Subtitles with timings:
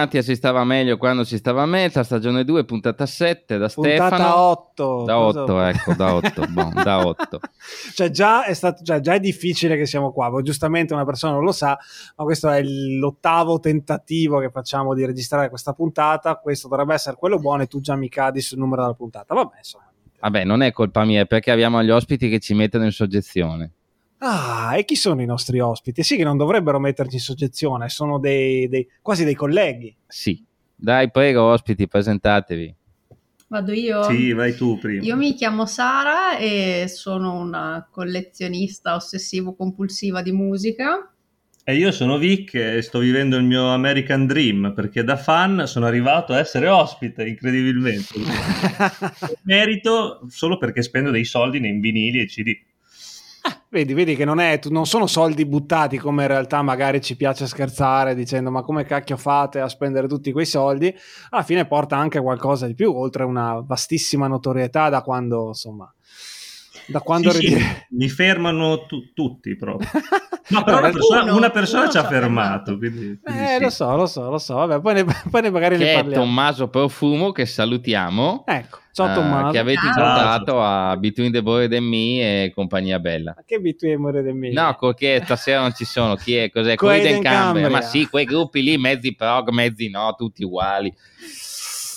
[0.00, 4.06] Bentornati a Si stava meglio quando si stava meglio, stagione 2, puntata 7 da puntata
[4.06, 4.36] Stefano.
[4.36, 5.04] 8.
[5.04, 7.40] Da 8, ecco, da 8, bon, da 8.
[7.92, 11.44] Cioè già è, stato, cioè già è difficile che siamo qua, giustamente una persona non
[11.44, 11.78] lo sa,
[12.16, 17.38] ma questo è l'ottavo tentativo che facciamo di registrare questa puntata, questo dovrebbe essere quello
[17.38, 19.84] buono e tu già mi cadi sul numero della puntata, vabbè insomma.
[20.20, 23.72] Vabbè, non è colpa mia, è perché abbiamo gli ospiti che ci mettono in soggezione.
[24.22, 26.02] Ah, e chi sono i nostri ospiti?
[26.02, 29.94] Sì, che non dovrebbero metterci in soggezione, sono dei, dei, quasi dei colleghi.
[30.06, 30.44] Sì.
[30.74, 32.74] Dai, prego, ospiti, presentatevi.
[33.48, 34.02] Vado io?
[34.04, 35.02] Sì, vai tu prima.
[35.02, 41.10] Io mi chiamo Sara e sono una collezionista ossessivo-compulsiva di musica.
[41.64, 45.86] E io sono Vic e sto vivendo il mio American Dream perché da fan sono
[45.86, 48.14] arrivato a essere ospite, incredibilmente.
[49.42, 52.56] Merito solo perché spendo dei soldi nei vinili e CD.
[53.72, 57.46] Vedi, vedi che non, è, non, sono soldi buttati come in realtà magari ci piace
[57.46, 60.92] scherzare dicendo ma come cacchio fate a spendere tutti quei soldi,
[61.28, 65.88] alla fine porta anche qualcosa di più, oltre una vastissima notorietà da quando insomma...
[66.90, 67.58] Da quando sì, sì,
[67.90, 69.88] mi fermano tu, tutti proprio.
[70.50, 72.76] No, però una persona, uno, una persona ci ha fermato.
[72.76, 73.62] Quindi, quindi eh, sì.
[73.62, 74.54] lo so, lo so, lo so.
[74.54, 76.22] Vabbè, poi, ne, poi ne magari che ne parliamo.
[76.22, 78.44] È Tommaso Profumo che salutiamo.
[78.46, 78.78] Ecco.
[78.92, 79.48] Ciao Tommaso.
[79.48, 83.32] Uh, che avete incontrato a Between the Board and Me e compagnia bella.
[83.36, 84.50] Ma che Between the Board and Me?
[84.50, 86.16] No, perché stasera non ci sono.
[86.16, 86.50] Chi è?
[86.50, 86.74] Cos'è?
[86.74, 87.70] Coiden Cambria.
[87.70, 90.92] Ma sì, quei gruppi lì, mezzi prog, mezzi no, tutti uguali.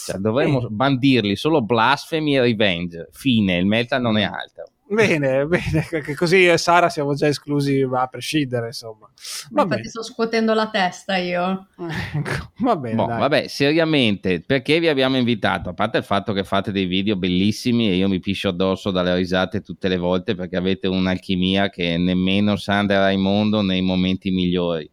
[0.05, 0.67] Cioè, dovremmo eh.
[0.69, 3.07] bandirli solo Blasphemy e Revenge.
[3.11, 4.65] Fine, il metal non è altro.
[4.87, 9.09] Bene, bene, così io e Sara siamo già esclusi a prescindere, insomma.
[9.51, 11.67] Va Infatti sto scuotendo la testa io.
[12.13, 15.69] Ecco, va bene, boh, vabbè, seriamente, perché vi abbiamo invitato?
[15.69, 19.15] A parte il fatto che fate dei video bellissimi e io mi piscio addosso dalle
[19.15, 24.89] risate tutte le volte perché avete un'alchimia che nemmeno Sandra Raimondo nei momenti migliori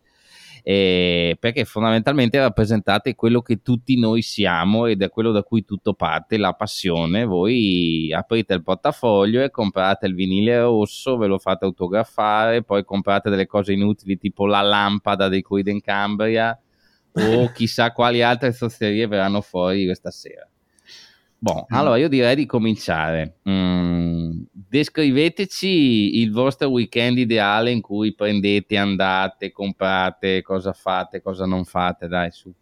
[0.62, 5.94] eh, perché fondamentalmente rappresentate quello che tutti noi siamo ed è quello da cui tutto
[5.94, 7.24] parte, la passione.
[7.24, 13.30] Voi aprite il portafoglio e comprate il vinile rosso, ve lo fate autografare, poi comprate
[13.30, 16.58] delle cose inutili tipo la lampada dei Cuiden Cambria
[17.12, 20.48] o chissà quali altre zozzerie verranno fuori questa sera.
[21.42, 21.74] Bon, mm.
[21.74, 23.38] allora io direi di cominciare.
[23.48, 31.64] Mm, descriveteci il vostro weekend ideale in cui prendete, andate, comprate, cosa fate, cosa non
[31.64, 32.52] fate, dai su.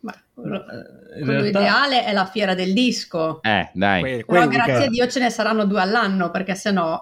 [0.00, 1.58] Ma quello, eh, quello realtà...
[1.60, 3.42] ideale è la fiera del disco.
[3.42, 4.00] Eh, dai.
[4.00, 6.98] Que- Però grazie a Dio ce ne saranno due all'anno, perché sennò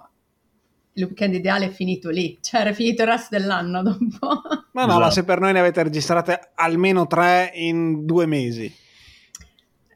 [0.95, 4.43] il weekend ideale è finito lì, cioè era finito il resto dell'anno dopo.
[4.73, 5.01] Ma no, esatto.
[5.01, 8.83] ma se per noi ne avete registrate almeno tre in due mesi.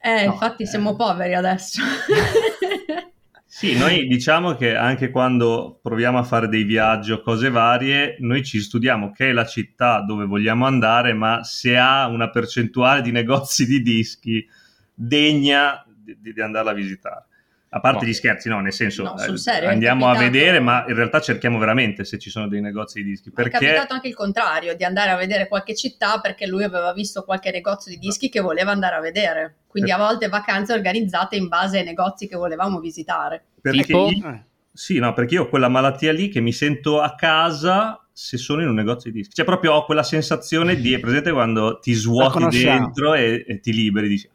[0.09, 0.67] Eh, no, infatti eh.
[0.67, 1.83] siamo poveri adesso.
[3.45, 8.43] sì, noi diciamo che anche quando proviamo a fare dei viaggi o cose varie, noi
[8.43, 13.11] ci studiamo che è la città dove vogliamo andare, ma se ha una percentuale di
[13.11, 14.47] negozi di dischi
[14.95, 17.27] degna di, di andarla a visitare.
[17.71, 18.11] A parte no.
[18.11, 21.59] gli scherzi, no, nel senso no, eh, serio, andiamo a vedere, ma in realtà cerchiamo
[21.59, 23.31] veramente se ci sono dei negozi di dischi.
[23.31, 23.59] Perché...
[23.59, 27.25] È capitato anche il contrario, di andare a vedere qualche città perché lui aveva visto
[27.25, 29.57] qualche negozio di dischi che voleva andare a vedere.
[29.67, 33.45] Quindi a volte vacanze organizzate in base ai negozi che volevamo visitare.
[33.61, 34.09] Perché tipo?
[34.09, 34.45] Io, eh.
[34.73, 38.63] sì, no, perché io ho quella malattia lì che mi sento a casa se sono
[38.63, 39.35] in un negozio di dischi.
[39.35, 43.73] Cioè proprio ho quella sensazione di, è presente quando ti svuoti dentro e, e, ti
[43.73, 44.29] liberi, dici,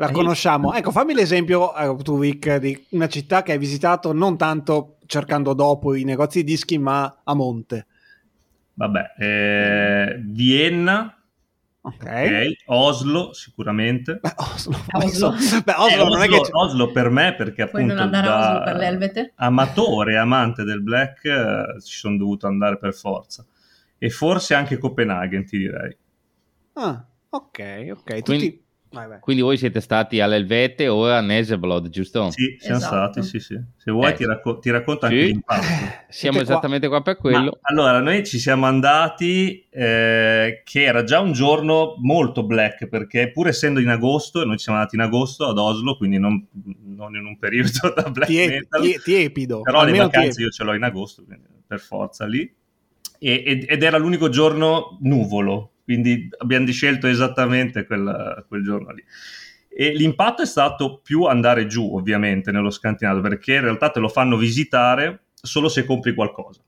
[0.00, 0.72] la conosciamo.
[0.72, 5.52] Ecco, fammi l'esempio, eh, tu Vic, di una città che hai visitato non tanto cercando
[5.52, 7.86] dopo i negozi di dischi, ma a monte.
[8.72, 11.14] Vabbè, eh, Vienna.
[11.82, 12.48] Okay.
[12.48, 12.56] ok.
[12.66, 14.20] Oslo sicuramente.
[14.22, 15.30] Beh, Oslo, Oslo.
[15.64, 18.50] Beh, Oslo, eh, Oslo, è che Oslo per me perché Puoi appunto non andare a
[18.52, 19.32] Oslo per l'Elvete?
[19.36, 23.44] amatore, amante del black eh, ci sono dovuto andare per forza
[23.98, 25.96] e forse anche Copenaghen ti direi.
[26.74, 28.22] Ah, ok, ok.
[28.22, 28.68] Tutti...
[28.90, 29.20] Quindi Vai, vai.
[29.20, 32.30] Quindi voi siete stati all'Elvete, ora a Neseblod, giusto?
[32.32, 33.22] Sì, siamo esatto.
[33.22, 33.60] stati, sì, sì.
[33.76, 34.14] Se vuoi eh.
[34.14, 35.26] ti, racco- ti, racconto anche sì.
[35.26, 35.62] l'impatto.
[36.10, 37.38] Siamo Siete esattamente qua, qua per quello.
[37.38, 43.30] Ma, allora, noi ci siamo andati, eh, che era già un giorno molto black, perché
[43.30, 46.44] pur essendo in agosto, noi ci siamo andati in agosto ad Oslo, quindi non,
[46.86, 48.82] non in un periodo da black tie- metal.
[48.82, 49.60] Tie- tiepido.
[49.60, 52.52] Però le vacanze tie- io ce l'ho in agosto, quindi per forza lì.
[53.20, 59.02] E, ed era l'unico giorno nuvolo, quindi abbiamo scelto esattamente quel, quel giorno lì.
[59.68, 64.08] E l'impatto è stato più andare giù, ovviamente, nello scantinato, perché in realtà te lo
[64.08, 66.60] fanno visitare solo se compri qualcosa.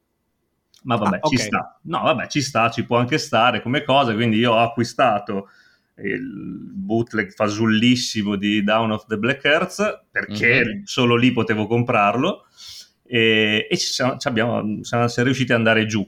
[0.82, 1.38] Ma vabbè, ah, okay.
[1.38, 1.78] ci sta.
[1.82, 4.12] No, vabbè, ci sta, ci può anche stare come cosa.
[4.12, 5.50] Quindi io ho acquistato
[5.98, 10.82] il bootleg fasullissimo di Down of the Black Earth perché mm-hmm.
[10.82, 12.46] solo lì potevo comprarlo
[13.06, 16.04] e, e ci siamo, ci abbiamo, siamo riusciti ad andare giù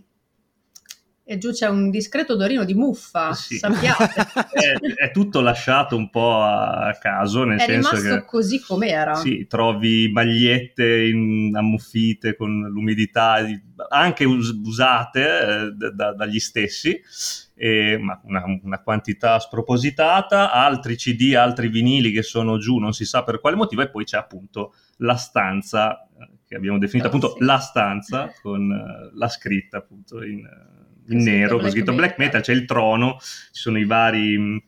[1.27, 3.57] e giù c'è un discreto odorino di muffa, Sì.
[3.57, 4.13] sappiate.
[4.53, 9.15] è, è tutto lasciato un po' a caso, nel È senso rimasto che così com'era.
[9.15, 15.23] sì, trovi magliette in- ammuffite con l'umidità, di- anche us- usate
[15.67, 17.01] eh, da- da- dagli stessi,
[17.55, 23.05] e- ma una, una quantità spropositata, altri CD, altri vinili che sono giù, non si
[23.07, 27.33] sa per quale motivo, e poi c'è appunto la stanza eh, che abbiamo definito appunto
[27.33, 27.45] Classico.
[27.47, 30.47] la stanza con eh, la scritta appunto in,
[31.09, 32.41] in nero, con scritto black metal.
[32.43, 34.63] c'è il trono, ci sono i vari mh,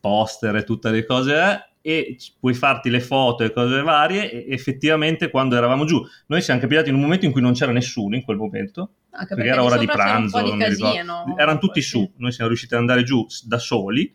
[0.00, 4.52] poster e tutte le cose eh, e puoi farti le foto e cose varie e
[4.54, 8.14] effettivamente quando eravamo giù noi siamo capitati in un momento in cui non c'era nessuno
[8.14, 11.34] in quel momento Anche perché era ora di pranzo di casino.
[11.36, 14.10] erano tutti su noi siamo riusciti ad andare giù da soli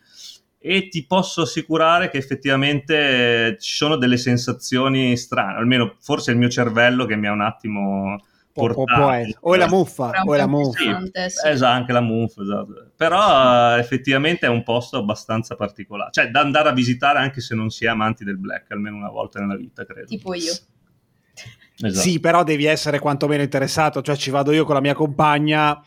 [0.60, 6.50] e ti posso assicurare che effettivamente ci sono delle sensazioni strane almeno forse il mio
[6.50, 8.18] cervello che mi ha un attimo
[8.62, 9.38] Po- po- portato può essere.
[9.42, 10.84] O è la muffa, o è la muffa.
[10.84, 11.48] pesante, sì.
[11.48, 12.92] Esatto, anche la MUF, esatto.
[12.96, 17.56] Però eh, effettivamente è un posto abbastanza particolare, cioè da andare a visitare anche se
[17.56, 20.08] non si è amanti del black, almeno una volta nella vita, credo.
[20.08, 20.52] Tipo io.
[21.80, 22.02] Esatto.
[22.08, 25.80] Sì, però devi essere quantomeno interessato, cioè ci vado io con la mia compagna,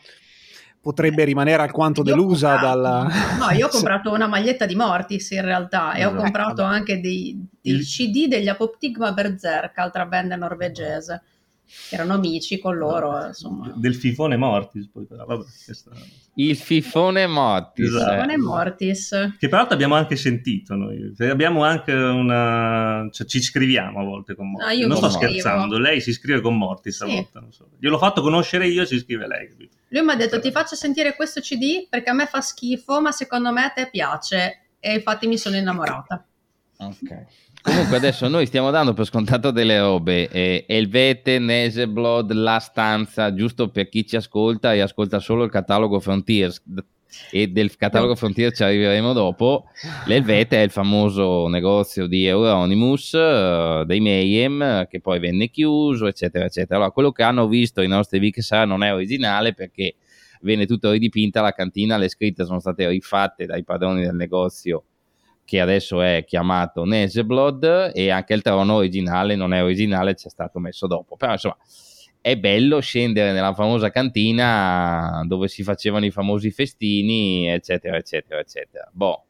[0.79, 3.07] potrebbe rimanere alquanto Io delusa comprato- dalla...
[3.37, 6.21] No, io ho comprato una maglietta di Mortis in realtà e ho Esatto.
[6.23, 11.21] comprato anche dei, dei Il- CD degli Apoptigma Berserk, altra band norvegese.
[11.89, 13.71] Erano amici con loro, insomma.
[13.75, 15.91] Del fifone Mortis, poi però, vabbè, questa-
[16.35, 17.87] Il fifone Mortis.
[17.87, 18.15] Esatto.
[18.15, 19.35] Non è Mortis.
[19.37, 23.07] Che peraltro abbiamo anche sentito noi, Cioè, abbiamo anche una...
[23.11, 24.69] cioè ci scriviamo a volte con Mortis.
[24.69, 25.31] Ah, io non sto scrivo.
[25.31, 27.15] scherzando, lei si scrive con Mortis a Sì.
[27.15, 27.67] volte, non so.
[27.79, 29.49] Gliel'ho fatto conoscere io, si scrive lei.
[29.49, 29.75] capito?
[29.89, 33.11] Lui mi ha detto ti faccio sentire questo CD perché a me fa schifo, ma
[33.11, 34.67] secondo me a te piace.
[34.79, 36.25] E infatti mi sono innamorata.
[36.77, 37.25] Ok.
[37.61, 43.69] Comunque adesso noi stiamo dando per scontato delle robe, eh, Elvete, Neseblood, La Stanza, giusto
[43.69, 46.63] per chi ci ascolta e ascolta solo il catalogo Frontiers
[47.29, 49.65] e del catalogo Frontiers ci arriveremo dopo.
[50.05, 56.45] L'Elvete è il famoso negozio di Euronymous, eh, dei Mayhem, che poi venne chiuso, eccetera,
[56.45, 56.77] eccetera.
[56.77, 59.95] Allora, quello che hanno visto i nostri VXR non è originale perché
[60.41, 64.85] venne tutto ridipinta la cantina, le scritte sono state rifatte dai padroni del negozio
[65.51, 70.29] che adesso è chiamato Neseblood e anche il trono originale non è originale, ci è
[70.29, 71.17] stato messo dopo.
[71.17, 71.57] Però insomma
[72.21, 78.89] è bello scendere nella famosa cantina dove si facevano i famosi festini, eccetera, eccetera, eccetera.
[78.93, 79.25] Boh.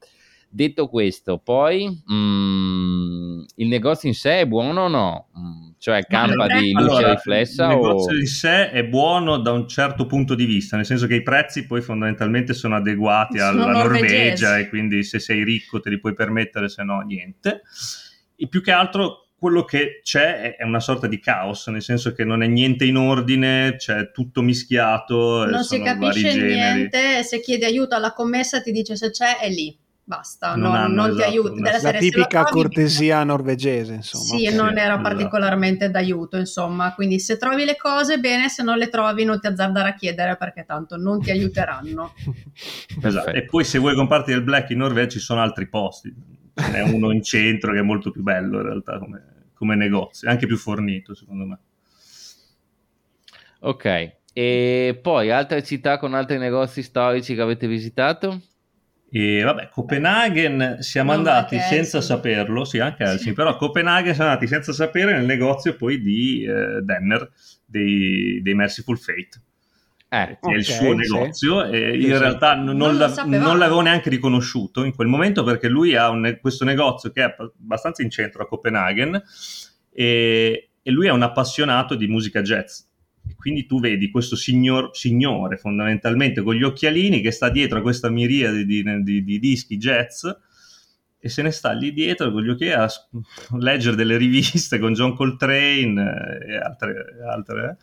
[0.53, 5.27] Detto questo, poi mm, il negozio in sé è buono o no?
[5.39, 7.75] Mm, cioè campa di luce Allora, riflessa il o...
[7.75, 11.23] negozio in sé è buono da un certo punto di vista, nel senso che i
[11.23, 13.83] prezzi poi fondamentalmente sono adeguati Sono alla.
[13.83, 17.61] Norvegia e quindi se sei ricco te li puoi permettere, se no niente.
[18.35, 22.11] E più che altro quello che c'è è- è una sorta di caos, nel senso
[22.11, 26.43] che non è niente in ordine, c'è tutto mischiato, eh, Non si sono vari capisce
[26.43, 27.23] niente.
[27.23, 29.75] Se chiedi aiuto alla commessa ti dice se c'è è lì.
[30.03, 31.51] Basta, Non non, non ti esatto, aiuta.
[31.51, 34.37] una- Deve La tipica trovi- cortesia norvegese, insomma.
[34.37, 34.53] Sì, ok.
[34.53, 35.01] non era esatto.
[35.03, 36.93] particolarmente d'aiuto, insomma.
[36.93, 40.35] Quindi se trovi le cose bene, se non le trovi non ti azzardare a chiedere
[40.35, 42.13] perché tanto non ti aiuteranno.
[43.03, 43.29] Esatto.
[43.31, 46.13] E poi se vuoi comprarti del black in Norvegia ci sono altri posti,
[46.53, 50.29] ce n'è uno in centro che è molto più bello in realtà come, come negozio,
[50.29, 51.59] anche più fornito secondo me.
[53.59, 54.11] Ok.
[54.33, 58.41] E poi altre città con altri negozi storici che avete visitato?
[59.13, 62.01] E vabbè, Copenaghen siamo No, andati senza Helsinki.
[62.01, 66.43] saperlo, sì, anche Helsinki, però a Copenaghen siamo andati senza sapere nel negozio poi di
[66.45, 67.29] eh, Denner,
[67.65, 69.41] dei, dei Merciful Fate,
[70.09, 70.95] Eh, è il suo sì.
[70.95, 72.17] negozio e Sì, in sì.
[72.17, 76.37] realtà non, Non la- non l'avevo neanche riconosciuto in quel momento perché lui ha un
[76.39, 79.21] questo negozio che è abbastanza in centro a Copenaghen
[79.93, 82.81] e, e lui è un appassionato di musica jazz.
[83.35, 88.09] Quindi tu vedi questo signor- signore fondamentalmente con gli occhialini che sta dietro a questa
[88.09, 90.25] miriade di, di- di dischi jazz
[91.23, 92.89] e se ne sta lì dietro con gli occhiali a
[93.57, 96.93] leggere delle riviste con John Coltrane eh, e altre,
[97.27, 97.77] altre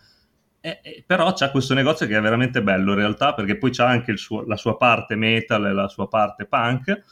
[0.61, 0.71] eh.
[0.71, 3.87] E- e però c'ha questo negozio che è veramente bello in realtà perché poi c'ha
[3.87, 7.03] anche suo- la sua parte metal e la sua parte punk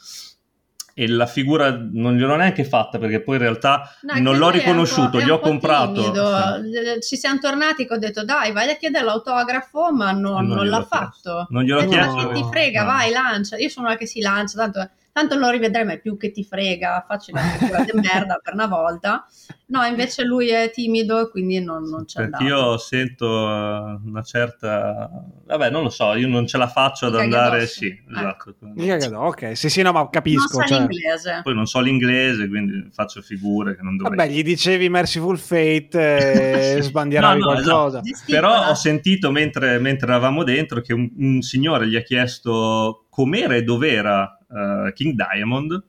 [0.99, 5.21] e la figura non gliel'ho neanche fatta perché poi in realtà No, non l'ho riconosciuto,
[5.21, 5.93] gli ho comprato.
[5.93, 6.35] timido.
[6.35, 10.55] Eh, Ci siamo tornati che ho detto dai vai a chiedere l'autografo ma non, Non
[10.57, 11.45] non l'ha fatto.
[11.49, 12.15] Non gliel'ho E chiesto.
[12.15, 13.57] ma chi ti frega, vai, lancia.
[13.57, 16.43] Io sono una che si lancia, tanto, tanto non lo rivedrai mai più che ti
[16.43, 19.25] frega, facci la figura di merda per una volta.
[19.69, 24.21] No, invece lui è timido e quindi non, non c'è Perché io sento uh, una
[24.23, 25.09] certa...
[25.45, 27.65] Vabbè, non lo so, io non ce la faccio ad andare...
[27.65, 28.53] Sì, Ecco.
[28.75, 29.17] esatto.
[29.17, 30.59] Ok, sì, sì, no, ma capisco.
[30.59, 31.39] non sa cioè- l'inglese.
[31.41, 34.17] Poi non so l'inglese, quindi faccio figure che non dovrei.
[34.17, 38.01] Vabbè, gli dicevi Merciful Fate e sbandieravi No, no, qualcosa.
[38.01, 38.39] Gesticola.
[38.39, 43.55] Però ho sentito mentre, mentre eravamo dentro che un, un signore gli ha chiesto com'era
[43.55, 45.83] e dov'era eh, King Diamond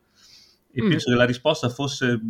[0.70, 0.88] e Mm.
[0.90, 2.20] penso che la risposta fosse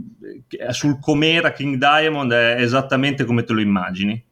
[0.48, 4.24] eh, sul com'era King Diamond è esattamente come te lo immagini.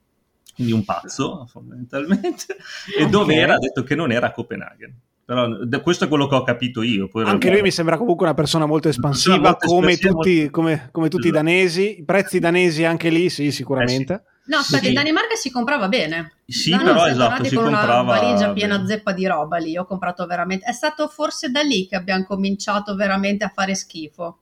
[0.54, 2.56] Quindi un pazzo, fondamentalmente.
[2.96, 3.10] E Ok.
[3.10, 4.94] dov'era ha detto che non era a Copenaghen.
[5.26, 5.48] Però
[5.82, 7.08] questo è quello che ho capito io.
[7.08, 10.50] Poi Anche lui mi sembra comunque una persona molto espansiva, persona molto come, espansiva, tutti,
[10.50, 11.44] come, come tutti i Esatto.
[11.44, 11.98] danesi.
[11.98, 14.22] I prezzi danesi anche lì, sì, sicuramente.
[14.46, 14.88] No, aspetta, Sì.
[14.88, 16.32] in Danimarca si comprava bene.
[16.46, 18.88] Sì, Noi però esatto, si con comprava una valigia piena bene.
[18.88, 19.76] zeppa di roba lì.
[19.76, 20.64] Ho comprato veramente.
[20.66, 24.38] È stato forse da lì che abbiamo cominciato veramente a fare schifo.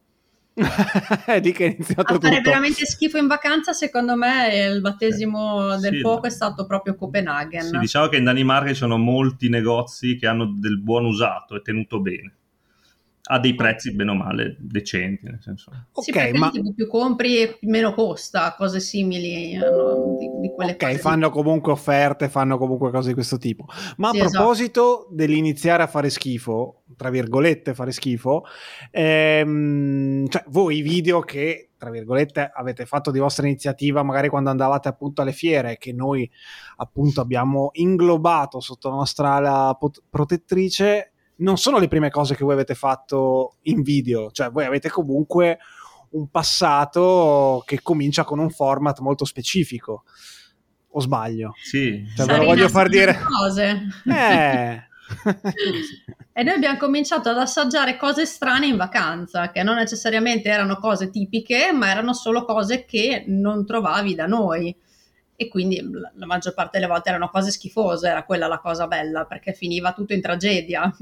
[1.26, 2.48] È lì che è iniziato A fare tutto.
[2.50, 7.62] veramente schifo in vacanza, secondo me, il battesimo del Sì, fuoco è stato proprio Copenaghen.
[7.62, 11.62] Sì, diciamo che in Danimarca ci sono molti negozi che hanno del buon usato e
[11.62, 12.32] tenuto bene.
[13.26, 15.70] A dei prezzi, bene o male, decenti, nel senso.
[15.92, 20.76] Sì, Ok, perché ma più compri e meno costa, cose simili hanno di, di quelle
[20.76, 20.84] cose.
[20.86, 20.98] ok, lì.
[20.98, 23.64] fanno comunque offerte, fanno comunque cose di questo tipo.
[23.96, 24.36] Ma Sì, a esatto.
[24.36, 28.44] proposito dell'iniziare a fare schifo, tra virgolette fare schifo,
[28.90, 34.48] ehm, cioè voi i video che tra virgolette avete fatto di vostra iniziativa, magari quando
[34.50, 36.30] andavate appunto alle fiere, che noi
[36.76, 42.44] appunto abbiamo inglobato sotto la nostra ala pot- protettrice, non sono le prime cose che
[42.44, 45.58] voi avete fatto in video, cioè voi avete comunque
[46.10, 50.04] un passato che comincia con un format molto specifico.
[50.96, 51.54] O sbaglio?
[51.60, 53.18] Sì, Cioè, ve lo voglio far dire.
[53.20, 53.82] Cose.
[54.06, 54.82] Eh.
[56.36, 61.08] E noi abbiamo cominciato ad assaggiare cose strane in vacanza, che non necessariamente erano cose
[61.08, 64.76] tipiche, ma erano solo cose che non trovavi da noi.
[65.36, 65.80] E quindi
[66.14, 69.92] la maggior parte delle volte erano cose schifose, era quella la cosa bella, perché finiva
[69.92, 70.92] tutto in tragedia,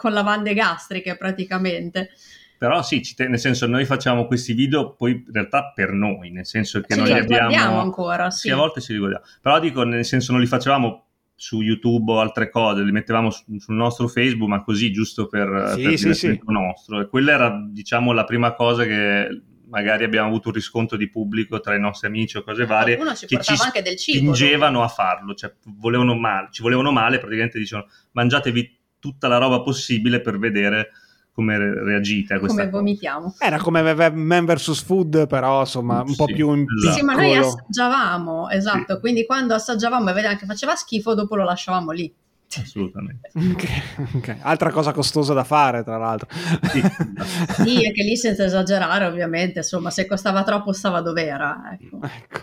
[0.00, 2.10] con lavande gastriche praticamente.
[2.56, 6.46] Però sì, te- nel senso noi facciamo questi video poi in realtà per noi, nel
[6.46, 7.80] senso che Ci noi guardiamo abbiamo...
[7.80, 8.48] ancora, sì.
[8.48, 9.24] Sì, a volte ci riguardiamo.
[9.40, 13.44] Però dico, nel senso non li facevamo su YouTube o altre cose, li mettevamo su-
[13.58, 16.40] sul nostro Facebook, ma così giusto per, Sì, per sì, sì.
[16.46, 17.00] nostro.
[17.00, 21.60] E quella era, diciamo, la prima cosa che magari abbiamo avuto un riscontro di pubblico
[21.60, 24.18] tra i nostri amici o cose varie Qualcuno ci che portava ci anche del cibo.
[24.34, 29.62] spingevano a farlo, cioè volevano male, ci volevano male, praticamente dicevano mangiatevi tutta la roba
[29.62, 30.90] possibile per vedere
[31.32, 32.82] come re- reagite a questa come cosa.
[32.82, 33.34] vomitiamo.
[33.38, 36.96] Era come Me- Man vs Food, però insomma un po' Sì, più in esatto.
[36.98, 37.46] Sì, ma noi piccolo.
[37.46, 39.00] assaggiavamo, esatto, Sì.
[39.00, 42.12] quindi quando assaggiavamo e vedevamo che faceva schifo, dopo lo lasciavamo lì.
[42.56, 43.30] Assolutamente.
[43.52, 44.36] Ok, ok.
[44.40, 46.28] Altra cosa costosa da fare, tra l'altro.
[46.70, 47.62] Sì, esatto.
[47.62, 51.76] Sì, anche lì senza esagerare, ovviamente, insomma, se costava troppo stava dove era.
[51.80, 52.00] Ecco.
[52.02, 52.40] Ecco.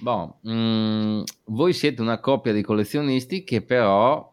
[0.00, 4.32] Boh, mm, voi siete una coppia di collezionisti che però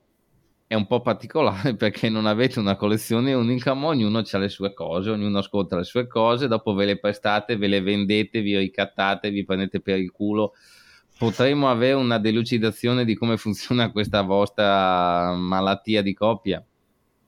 [0.67, 4.73] è un po' particolare perché non avete una collezione unica, ma ognuno ha le sue
[4.73, 9.29] cose, ognuno ascolta le sue cose, dopo ve le prestate, ve le vendete, vi ricattate,
[9.29, 10.53] vi prendete per il culo.
[11.17, 16.63] Potremmo avere una delucidazione di come funziona questa vostra malattia di coppia.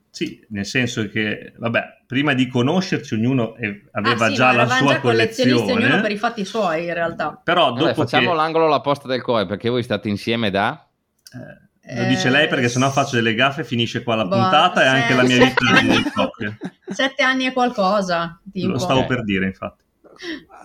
[0.10, 3.54] Sì, nel senso che, vabbè, prima di conoscerci ognuno
[3.92, 6.86] aveva Ah, sì, già ma la sua già collezionisti ognuno per collezione, i fatti suoi,
[6.86, 7.40] in realtà.
[7.44, 8.36] però Vabbè, dopo facciamo che...
[8.36, 10.90] l'angolo la posta del cuore perché voi state insieme da...
[11.34, 14.84] eh, lo dice lei perché sennò faccio delle gaffe e finisce qua la boh, puntata
[14.84, 16.58] e anche la mia vita di coppia.
[16.90, 18.72] Sette anni e qualcosa, tipo.
[18.72, 19.08] Lo stavo Ok.
[19.08, 19.86] per dire, infatti.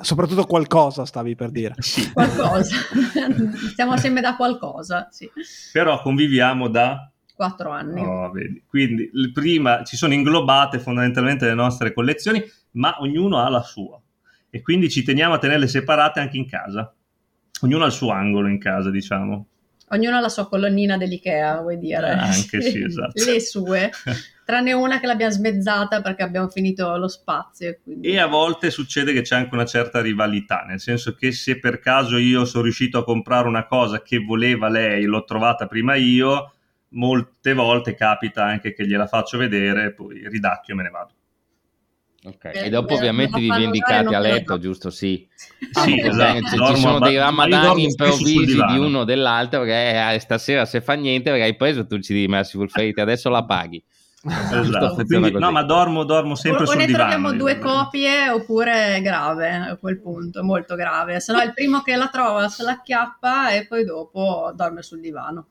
[0.00, 1.74] Soprattutto qualcosa stavi per dire.
[1.78, 2.10] Sì.
[2.10, 2.74] Qualcosa.
[3.70, 5.30] Stiamo assieme da qualcosa, sì.
[5.72, 7.10] Però conviviamo da...
[7.34, 8.00] Quattro anni.
[8.00, 8.62] Oh, vedi.
[8.66, 14.00] Quindi prima ci sono inglobate fondamentalmente le nostre collezioni, ma ognuno ha la sua.
[14.48, 16.92] E quindi ci teniamo a tenerle separate anche in casa.
[17.62, 19.46] Ognuno ha il suo angolo in casa, diciamo.
[19.92, 22.10] Ognuno ha la sua colonnina dell'Ikea, vuoi dire?
[22.10, 23.24] Anche sì, esatto.
[23.24, 23.90] Le sue.
[24.44, 27.68] Tranne una che l'abbiamo smezzata perché abbiamo finito lo spazio.
[27.68, 28.08] e Quindi...
[28.08, 31.78] E a volte succede che c'è anche una certa rivalità, nel senso che se per
[31.78, 36.52] caso io sono riuscito a comprare una cosa che voleva lei, l'ho trovata prima io,
[36.90, 41.12] molte volte capita anche che gliela faccio vedere, poi ridacchio e me ne vado.
[42.24, 44.90] Ok, Eh, E dopo me- ovviamente me vi vendicate a letto, giusto?
[44.90, 45.28] Sì.
[45.72, 46.04] Ah, Sì, ok.
[46.04, 46.38] esatto.
[46.48, 50.80] Ci- ci sono dei ma ramadani improvvisi di uno o dell'altro perché eh, stasera se
[50.80, 53.82] fa niente perché hai preso tu ci devi Merciful Fate adesso la paghi
[54.24, 55.02] Esatto.
[55.04, 57.08] Quindi, no, ma dormo, dormo sempre o, o sul ne divano.
[57.10, 61.18] troviamo due copie oppure è grave a quel punto, molto grave.
[61.18, 65.00] Se no il primo che la trova se la acchiappa e poi dopo dorme sul
[65.00, 65.46] divano.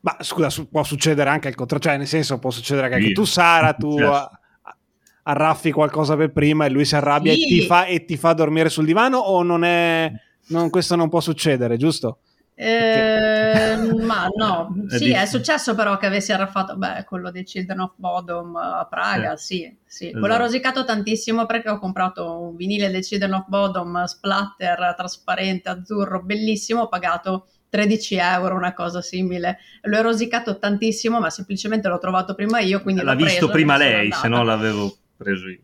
[0.00, 3.06] Ma scusa, su- può succedere anche il contrario, cioè nel senso può succedere che anche
[3.06, 3.12] Sì.
[3.14, 4.30] tu Sara, tu Certo.
[5.24, 7.42] Arraffi qualcosa per prima e lui si arrabbia Sì.
[7.42, 10.10] e, ti fa, e ti fa dormire sul divano o non è...
[10.48, 12.18] non- questo non può succedere, giusto?
[12.56, 17.92] Eh, ma no, sì, è successo però che avessi arraffato, beh, quello dei Children of
[17.96, 20.10] Bodom a Praga, sì, sì.
[20.10, 20.42] Quello ha Esatto.
[20.44, 26.82] rosicato tantissimo perché ho comprato un vinile dei Children of Bodom splatter, trasparente, azzurro, bellissimo,
[26.82, 29.58] ho pagato 13 euro, una cosa simile.
[29.82, 33.48] Lo ho rosicato tantissimo, ma semplicemente l'ho trovato prima io, quindi L'ha l'ho preso visto
[33.48, 35.60] e prima lei, se no l'avevo preso io.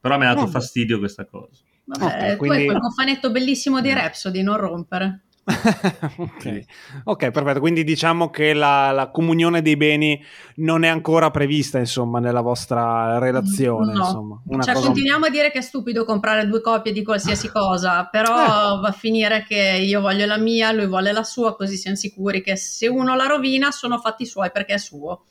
[0.00, 0.50] Però mi ha dato Vabbè.
[0.52, 1.62] fastidio questa cosa.
[1.84, 3.94] Vabbè, Ok, tu quindi- hai quel cofanetto bellissimo di Mm.
[3.94, 5.20] Rhapsody, non rompere.
[6.18, 6.60] ok.
[7.04, 7.58] Ok, perfetto.
[7.60, 10.22] Quindi diciamo che la, la comunione dei beni
[10.56, 13.92] non è ancora prevista, insomma, nella vostra relazione.
[13.92, 13.98] No.
[14.04, 14.42] Insomma.
[14.46, 18.06] Una Cioè, cosa- continuiamo a dire che è stupido comprare due copie di qualsiasi cosa,
[18.06, 18.80] però Eh.
[18.80, 22.40] va a finire che io voglio la mia, lui vuole la sua, così siamo sicuri
[22.42, 25.24] che se uno la rovina sono fatti suoi perché è suo.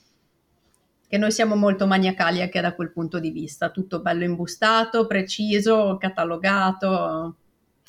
[1.12, 5.98] Che noi siamo molto maniacali anche da quel punto di vista, tutto bello imbustato, preciso,
[6.00, 7.36] catalogato.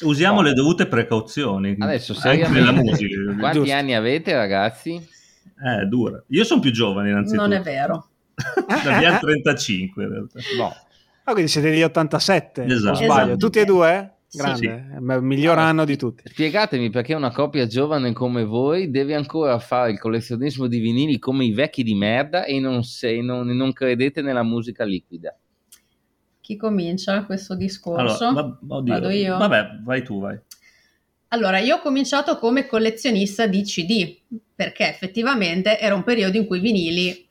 [0.03, 0.43] Usiamo Oh.
[0.43, 1.77] le dovute precauzioni.
[1.79, 3.15] Adesso, anche nella musica.
[3.39, 3.75] Quanti Giusto.
[3.77, 4.95] anni avete, ragazzi?
[4.95, 6.21] Eh, dura.
[6.31, 7.47] Io sono più giovane innanzitutto.
[7.47, 8.09] Non è vero.
[8.67, 10.41] Abbiamo 35 in realtà.
[10.57, 10.75] Boh.
[11.23, 12.95] Ah, quindi siete degli 87, Esatto.
[12.97, 13.13] sbaglio?
[13.23, 13.37] Esatto.
[13.37, 14.13] Tutti e due?
[14.33, 14.39] Sì.
[14.39, 16.23] Grande, è il miglior Allora, anno di tutti.
[16.25, 21.45] Spiegatemi perché una coppia giovane come voi deve ancora fare il collezionismo di vinili come
[21.45, 25.37] i vecchi di merda e non, se, non, non credete nella musica liquida.
[26.41, 28.27] Chi comincia questo discorso?
[28.29, 28.93] Allora, va- oddio.
[28.95, 29.37] Vado io?
[29.37, 30.41] Vabbè, vai tu, vai.
[31.29, 34.19] Allora, io ho cominciato come collezionista di CD,
[34.55, 37.29] perché effettivamente era un periodo in cui i vinili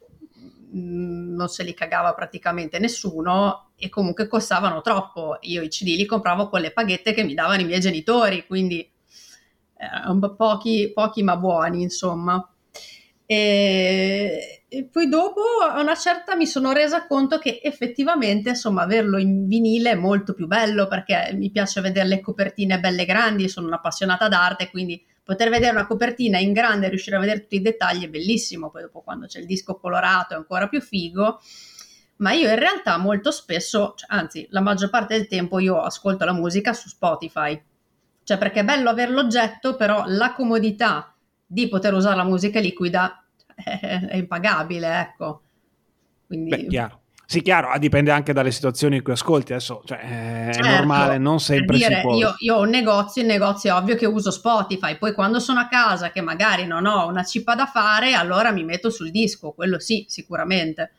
[0.71, 5.37] mh, non se li cagava praticamente nessuno e comunque costavano troppo.
[5.41, 8.87] Io i CD li compravo con le paghette che mi davano i miei genitori, quindi
[10.19, 12.45] po' pochi, pochi ma buoni, insomma.
[13.25, 19.17] E, e poi dopo a una certa mi sono resa conto che effettivamente insomma averlo
[19.17, 23.67] in vinile è molto più bello perché mi piace vedere le copertine belle grandi, sono
[23.67, 27.61] un'appassionata d'arte, quindi poter vedere una copertina in grande e riuscire a vedere tutti i
[27.61, 31.39] dettagli è bellissimo, poi dopo quando c'è il disco colorato è ancora più figo.
[32.21, 36.23] Ma io in realtà molto spesso, cioè, anzi la maggior parte del tempo io ascolto
[36.23, 37.59] la musica su Spotify,
[38.23, 43.25] cioè perché è bello avere l'oggetto, però la comodità di poter usare la musica liquida
[43.55, 45.41] è, è impagabile, ecco.
[46.27, 46.99] Quindi, Beh, chiaro.
[47.25, 49.53] Sì, chiaro, ah, dipende anche dalle situazioni in cui ascolti.
[49.53, 53.29] Adesso cioè, è Certo, normale, non sempre per dire, io, io ho un negozio, in
[53.29, 57.07] negozio è ovvio che uso Spotify, poi quando sono a casa che magari non ho
[57.07, 60.91] una cippa da fare, allora mi metto sul disco, quello sì, sicuramente.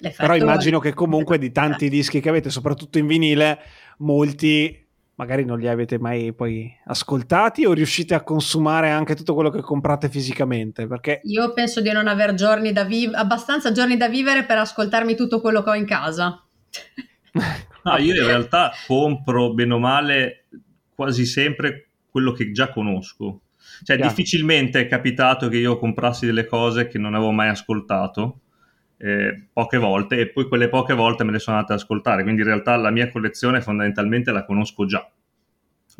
[0.00, 3.58] L'effetto Però immagino è- che comunque di tanti dischi che avete, soprattutto in vinile,
[3.98, 4.86] molti
[5.18, 9.60] magari non li avete mai poi ascoltati o riuscite a consumare anche tutto quello che
[9.60, 10.86] comprate fisicamente?
[10.86, 15.16] Perché Io penso di non aver giorni da viv- abbastanza giorni da vivere per ascoltarmi
[15.16, 16.40] tutto quello che ho in casa.
[17.82, 20.46] No, io in realtà compro bene o male
[20.94, 23.40] quasi sempre quello che già conosco.
[23.82, 24.10] Cioè, Chiaro.
[24.10, 28.40] difficilmente è capitato che io comprassi delle cose che non avevo mai ascoltato,
[28.98, 32.22] eh, poche volte, e poi quelle poche volte me le sono andate ad ascoltare.
[32.22, 35.08] Quindi in realtà la mia collezione fondamentalmente la conosco già.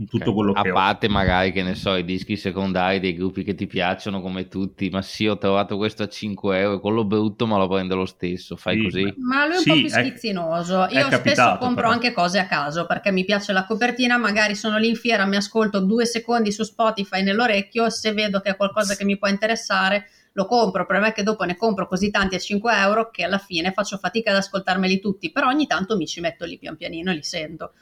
[0.09, 0.35] Tutto Ok.
[0.35, 0.75] quello a che ho.
[0.75, 4.91] parte magari che ne so i dischi secondari dei gruppi che ti piacciono come tutti
[4.91, 8.57] ma sì ho trovato questo a 5 euro quello brutto ma lo prendo lo stesso
[8.57, 10.89] fai Sì, così Ma lui è un Sì, po' più è- schizzinoso.
[10.89, 11.93] è Io spesso capitato, compro però.
[11.95, 15.37] anche cose a caso perché mi piace la copertina, magari sono lì in fiera, mi
[15.37, 20.07] ascolto due secondi su Spotify nell'orecchio, se vedo che è qualcosa che mi può interessare
[20.39, 20.81] lo compro.
[20.83, 23.73] Il problema è che dopo ne compro così tanti a 5 euro che alla fine
[23.73, 27.15] faccio fatica ad ascoltarmeli tutti, però ogni tanto mi ci metto lì pian pianino e
[27.15, 27.73] li sento.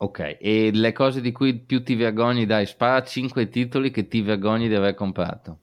[0.00, 4.20] ok e le cose di cui più ti vergogni dai spara 5 titoli che ti
[4.20, 5.58] vergogni di aver comprato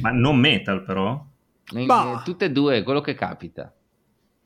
[0.00, 1.24] Ma non metal, però.
[1.72, 2.22] E- Bah.
[2.24, 3.72] tutte e due quello che capita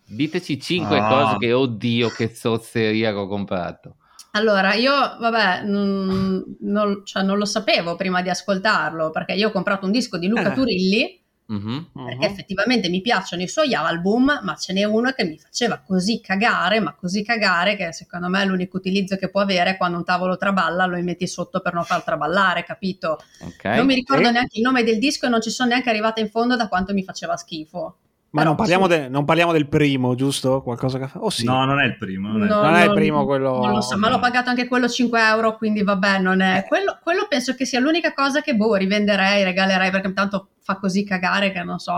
[0.06, 1.06] diteci 5 Ah.
[1.08, 3.96] cose che oddio che zozzeria che ho comprato
[4.36, 9.52] Allora, io, vabbè, mm, non, cioè, non lo sapevo prima di ascoltarlo, perché io ho
[9.52, 10.54] comprato un disco di Luca Eh.
[10.54, 11.90] Turilli, Mhm.
[11.92, 16.20] perché effettivamente mi piacciono i suoi album, ma ce n'è uno che mi faceva così
[16.20, 20.04] cagare, ma così cagare che secondo me l'unico utilizzo che può avere è quando un
[20.04, 23.18] tavolo traballa lo metti sotto per non far traballare, capito?
[23.40, 24.32] ok non mi ricordo sì.
[24.32, 26.92] neanche il nome del disco e non ci sono neanche arrivata in fondo da quanto
[26.94, 27.98] mi faceva schifo.
[28.34, 28.98] Ma Però non parliamo, sì.
[28.98, 30.60] de- non parliamo del primo, giusto?
[30.60, 31.20] Qualcosa che fa?
[31.22, 31.44] Oh sì.
[31.44, 32.30] No, non è il primo.
[32.32, 34.50] Non è il No, Non è il primo quello- Non lo so, ma l'ho pagato
[34.50, 36.64] anche quello 5 euro, quindi vabbè, non è...
[36.66, 41.04] Quello, quello penso che sia l'unica cosa che, boh, rivenderei, regalerei, perché tanto fa così
[41.04, 41.92] cagare che non so...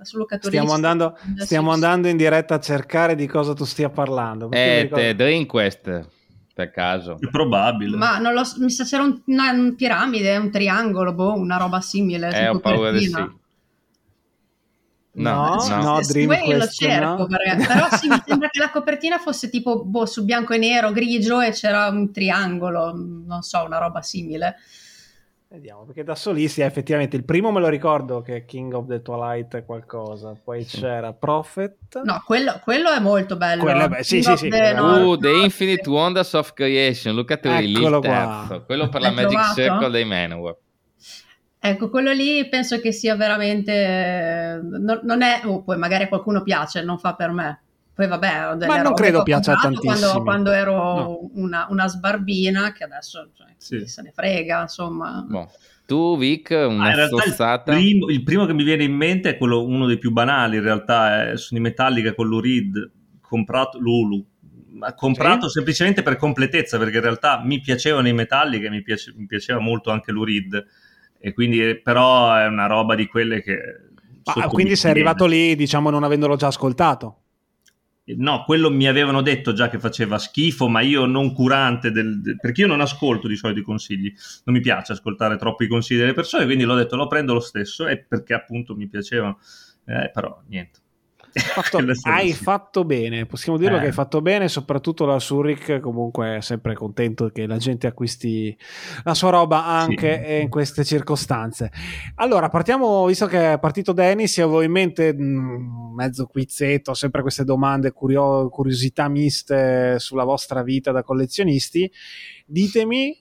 [0.00, 4.52] Turilli Stiamo, andando, stiamo andando in diretta a cercare di cosa tu stia parlando.
[4.52, 6.08] eh, ricordo- te- Dream Quest
[6.54, 7.96] per caso È probabile.
[7.96, 11.56] Ma non lo so, mi sa c'era un, una, un piramide, un triangolo, boh, una
[11.56, 12.30] roba simile.
[12.30, 13.26] eh ho paura di copertina.
[13.36, 13.42] sì
[15.14, 17.26] No, no, no Dream io lo cerco, no.
[17.28, 21.40] però sì, mi sembra che la copertina fosse tipo boh, su bianco e nero, grigio
[21.40, 24.56] e c'era un triangolo, non so, una roba simile.
[25.54, 29.02] Vediamo, perché da solisti effettivamente il primo me lo ricordo che è King of the
[29.02, 30.80] Twilight è qualcosa, poi sì.
[30.80, 32.00] c'era Prophet.
[32.02, 33.62] No, quello, quello è molto bello.
[33.62, 34.48] Quello, beh, sì, sì, sì.
[34.48, 38.64] The, no, uh, The Infinite Wonders of Creation, look at Eccolo qua.
[38.66, 39.54] quello per la Magic trovato?
[39.54, 40.56] Circle dei Manowar.
[41.66, 44.60] Ecco, quello lì penso che sia veramente...
[44.62, 45.40] Non, non è...
[45.44, 47.62] Oh, poi magari a qualcuno piace, non fa per me.
[47.94, 49.94] Poi vabbè, ma non credo piaccia tantissimo.
[49.94, 51.30] Quando, quando ero no.
[51.36, 53.86] una, una, sbarbina, che adesso cioè, sì.
[53.86, 55.24] se ne frega, insomma.
[55.26, 55.50] Boh.
[55.86, 57.72] Tu, Vic, una ah, stozzata?
[57.72, 60.56] Il primo, il primo, che mi viene in mente è quello, uno dei più banali,
[60.56, 62.90] in realtà, è, sono i Metallica con l'Urid,
[63.22, 64.22] comprato Lulu.
[64.72, 65.54] Ma comprato sì?
[65.54, 69.60] semplicemente per completezza, perché in realtà mi piacevano i Metallica e mi, piace, mi piaceva
[69.60, 70.62] molto anche l'Urid
[71.24, 73.56] e quindi però è una roba di quelle che...
[74.24, 77.20] Ah, quindi sei arrivato lì, diciamo, non avendolo già ascoltato?
[78.16, 82.38] No, quello mi avevano detto già che faceva schifo, ma io non curante del, del,
[82.38, 84.12] perché io non ascolto di solito i consigli,
[84.44, 87.40] non mi piace ascoltare troppo i consigli delle persone, quindi l'ho detto, lo prendo lo
[87.40, 89.38] stesso e perché appunto mi piacevano,
[89.86, 90.80] eh, però niente.
[91.34, 93.80] Fatto, hai fatto bene, possiamo dirlo eh.
[93.80, 98.56] che hai fatto bene, soprattutto la Zurich comunque è sempre contento che la gente acquisti
[99.02, 100.42] la sua roba anche sì.
[100.42, 101.72] in queste circostanze.
[102.16, 107.22] Allora, partiamo, visto che è partito Dennis, avevo in mente mh, mm, mezzo quizzetto, sempre
[107.22, 111.90] queste domande, curio- curiosità miste sulla vostra vita da collezionisti.
[112.46, 113.20] Ditemi,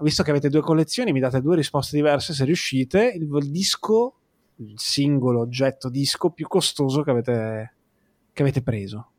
[0.00, 4.16] visto che avete due collezioni, mi date due risposte diverse se riuscite, il, il disco
[4.56, 7.74] il singolo oggetto disco più costoso che avete,
[8.32, 9.10] che avete preso.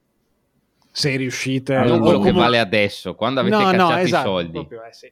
[0.92, 1.84] Se riuscite a...
[1.84, 2.26] quello come...
[2.26, 4.52] che vale adesso, quando avete no, cacciato no, esatto, i soldi.
[4.52, 5.12] Proprio, eh, sì.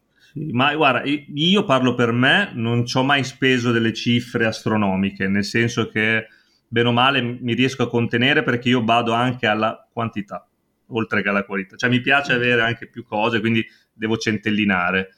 [0.52, 5.44] Ma guarda, io parlo per me, non ci ho mai speso delle cifre astronomiche, nel
[5.44, 6.28] senso che
[6.68, 10.48] bene o male mi riesco a contenere perché io vado anche alla quantità,
[10.88, 11.76] oltre che alla qualità.
[11.76, 15.10] Cioè mi piace avere anche più cose, quindi devo centellinare.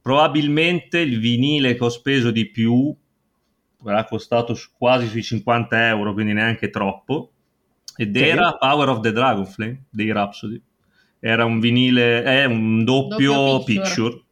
[0.00, 2.96] Probabilmente il vinile che ho speso di più
[3.84, 7.32] era costato quasi sui 50 euro, quindi neanche troppo,
[7.96, 10.60] ed che era Power of the Dragonflame dei Rhapsody.
[11.20, 14.08] Era un vinile, è un doppio, doppio picture.
[14.10, 14.22] picture.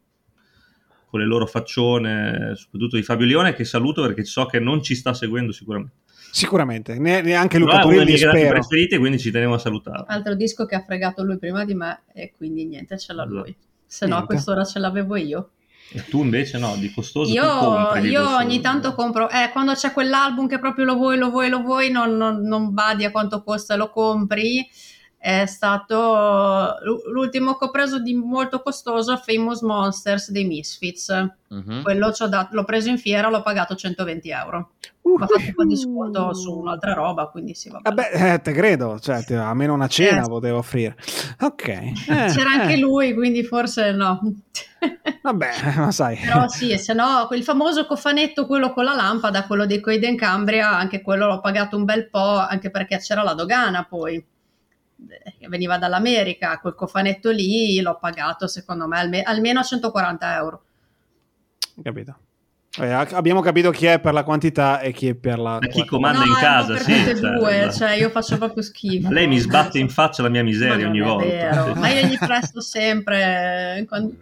[1.13, 4.95] con le loro faccione, soprattutto di Fabio Leone, che saluto perché so che non ci
[4.95, 5.97] sta seguendo sicuramente.
[6.33, 8.33] Sicuramente, neanche Luca Turilli spero.
[8.33, 10.05] È uno dei preferiti, quindi ci tenevo a salutare.
[10.07, 13.55] Altro disco che ha fregato lui prima di me e quindi niente, ce l'ha lui.
[13.85, 15.51] Se no a quest'ora ce l'avevo io.
[15.95, 20.49] E tu invece no, di costoso io, io ogni tanto compro, eh, quando c'è quell'album
[20.49, 23.77] che proprio lo vuoi, lo vuoi, lo vuoi, non, non, non badi a quanto costa
[23.77, 24.67] lo compri.
[25.23, 26.79] È stato
[27.13, 31.11] l'ultimo che ho preso di molto costoso, Famous Monsters dei Misfits.
[31.47, 31.83] Uh-huh.
[31.83, 34.71] Quello dat- l'ho preso in fiera, l'ho pagato 120 euro.
[35.03, 35.19] Uh-huh.
[35.19, 37.89] Ma fatto un po' di sconto su un'altra roba, quindi sì, vabbè.
[37.89, 40.29] Vabbè, eh, te credo, cioè, te, almeno una cena eh.
[40.29, 40.97] potevo offrire.
[41.39, 41.69] Ok.
[42.13, 42.79] Eh, C'era anche eh.
[42.79, 44.21] lui, quindi forse no.
[45.23, 46.17] Vabbè, ma sai.
[46.17, 50.77] Però sì, se no, quel famoso cofanetto, quello con la lampada, quello dei Coiden Cambria,
[50.77, 54.23] anche quello l'ho pagato un bel po', anche perché c'era la dogana poi,
[55.49, 60.63] veniva dall'America, quel cofanetto lì l'ho pagato secondo me alme- almeno 140 euro.
[61.83, 62.17] Capito.
[62.81, 65.59] Eh, abbiamo capito chi è per la quantità e chi è per la.
[65.61, 67.05] Ma chi comanda no, in casa, per sì.
[67.05, 69.11] Cioè, due, cioè io faccio proprio schifo.
[69.11, 71.27] Lei mi sbatte in faccia la mia miseria ogni volta.
[71.27, 71.75] Vero.
[71.75, 73.85] Ma io gli presto sempre.
[73.87, 74.17] Quando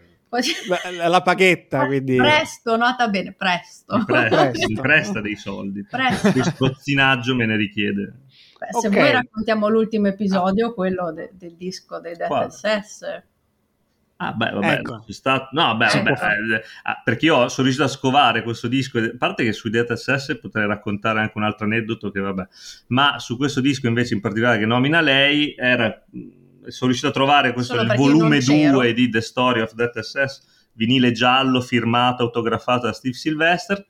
[1.06, 2.16] la paghetta, quindi...
[2.16, 3.96] Presto, nota bene, presto.
[3.96, 4.66] Mi presta, presto.
[4.68, 5.84] Mi presta dei soldi.
[5.88, 6.28] Presto.
[6.28, 8.14] Il strozzinaggio me ne richiede.
[8.60, 9.00] Beh, se okay.
[9.00, 13.22] vuoi raccontiamo l'ultimo episodio, quello de- del disco dei Death SS.
[14.16, 15.02] Ah, beh, vabbè, ecco.
[15.08, 15.48] sta...
[15.52, 19.44] no, beh, vabbè, eh, ah, perché io sono riuscito a scovare questo disco, a parte
[19.44, 22.46] che sui Death SS potrei raccontare anche un altro aneddoto che vabbè,
[22.88, 26.04] ma su questo disco invece in particolare che nomina lei era
[26.66, 31.12] sono riuscito a trovare questo il volume 2 di The Story of Death SS, vinile
[31.12, 33.82] giallo firmato, autografato da Steve Sylvester,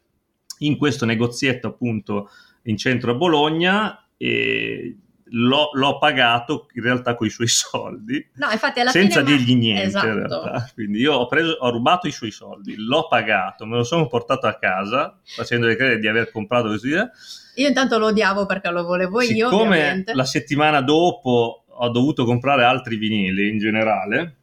[0.58, 2.30] in questo negozietto appunto
[2.64, 4.96] in centro a Bologna e
[5.30, 9.56] l'ho, l'ho pagato in realtà con i suoi soldi, no, infatti alla senza fine dirgli
[9.56, 10.06] niente esatto.
[10.06, 10.70] in realtà.
[10.74, 14.46] Quindi io ho, preso, ho rubato i suoi soldi, l'ho pagato, me lo sono portato
[14.46, 17.10] a casa facendogli credere di aver comprato questo video.
[17.56, 19.48] Io intanto lo odiavo perché lo volevo Siccome io.
[19.48, 24.39] Come la settimana dopo ho dovuto comprare altri vinili in generale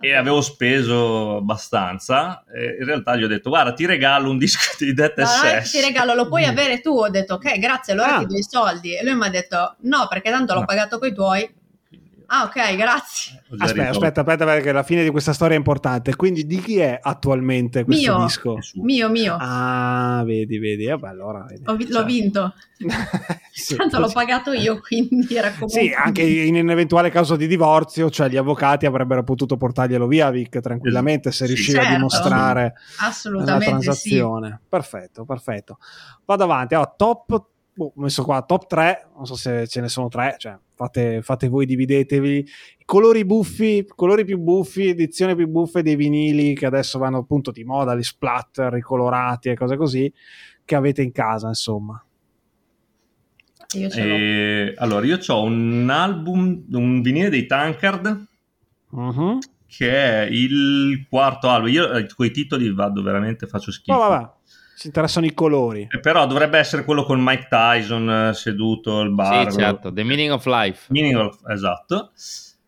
[0.00, 2.42] e avevo speso abbastanza.
[2.78, 5.70] In realtà gli ho detto: Guarda, ti regalo un disco di Death no, SS.
[5.70, 6.48] Ti regalo, lo puoi mm.
[6.48, 6.90] avere tu.
[6.98, 8.18] Ho detto: Ok, grazie, allora ah.
[8.20, 8.96] ti do i soldi.
[8.96, 11.58] E lui mi ha detto: No, perché tanto l'ho pagato con i tuoi.
[12.32, 13.42] Ah, ok, grazie.
[13.58, 16.14] Aspetta, aspetta, aspetta, perché la fine di questa storia è importante.
[16.14, 18.24] Quindi di chi è attualmente questo mio.
[18.24, 18.58] disco?
[18.74, 19.36] Mio, mio.
[19.36, 20.86] Ah, vedi, vedi.
[20.86, 21.64] Vabbè, allora, vedi.
[21.66, 22.54] Ho, l'ho vinto.
[23.50, 24.06] sì, Tanto così.
[24.06, 25.80] l'ho pagato io, quindi era comunque...
[25.80, 30.30] Sì, anche in un eventuale caso di divorzio, cioè gli avvocati avrebbero potuto portarglielo via,
[30.30, 31.94] Vic, tranquillamente, se riusciva certo.
[31.94, 32.74] a dimostrare
[33.44, 34.50] la transazione.
[34.50, 34.66] Sì.
[34.68, 35.78] Perfetto, perfetto.
[36.24, 36.76] Vado avanti.
[36.76, 37.48] Oh, top
[37.80, 41.20] boh, ho messo qua top 3, non so se ce ne sono 3, cioè fate,
[41.20, 42.46] fate voi, dividetevi.
[42.86, 47.64] Colori buffi, colori più buffi, edizioni più buffe dei vinili che adesso vanno appunto di
[47.64, 50.10] moda, gli splatter, ricolorati e cose così,
[50.64, 52.02] che avete in casa, insomma.
[53.74, 58.26] Io e, allora, io ho un album, un vinile dei Tankard,
[58.90, 59.38] uh-huh.
[59.66, 61.68] che è il quarto album.
[61.68, 63.96] Io eh, con i titoli vado veramente, faccio schifo.
[63.96, 64.38] No, vabbè
[64.80, 65.86] ci interessano i colori.
[65.90, 69.52] Eh, però dovrebbe essere quello con Mike Tyson eh, seduto al bar.
[69.52, 70.86] Sì, certo, The Meaning of Life.
[70.88, 72.12] Meaning of, esatto.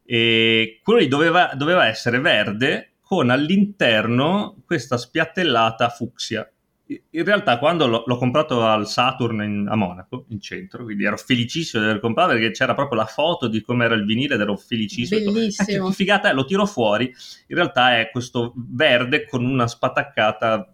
[0.05, 6.47] E quello lì doveva, doveva essere verde con all'interno questa spiattellata fucsia.
[6.85, 11.17] In realtà quando l'ho, l'ho comprato al Saturn in, a Monaco, in centro, quindi ero
[11.17, 14.41] felicissimo di aver comprato perché c'era proprio la foto di come era il vinile ed
[14.43, 15.33] ero felicissimo.
[15.33, 15.89] Bellissimo.
[15.89, 20.72] Che figata è, lo tiro fuori, in realtà è questo verde con una spataccata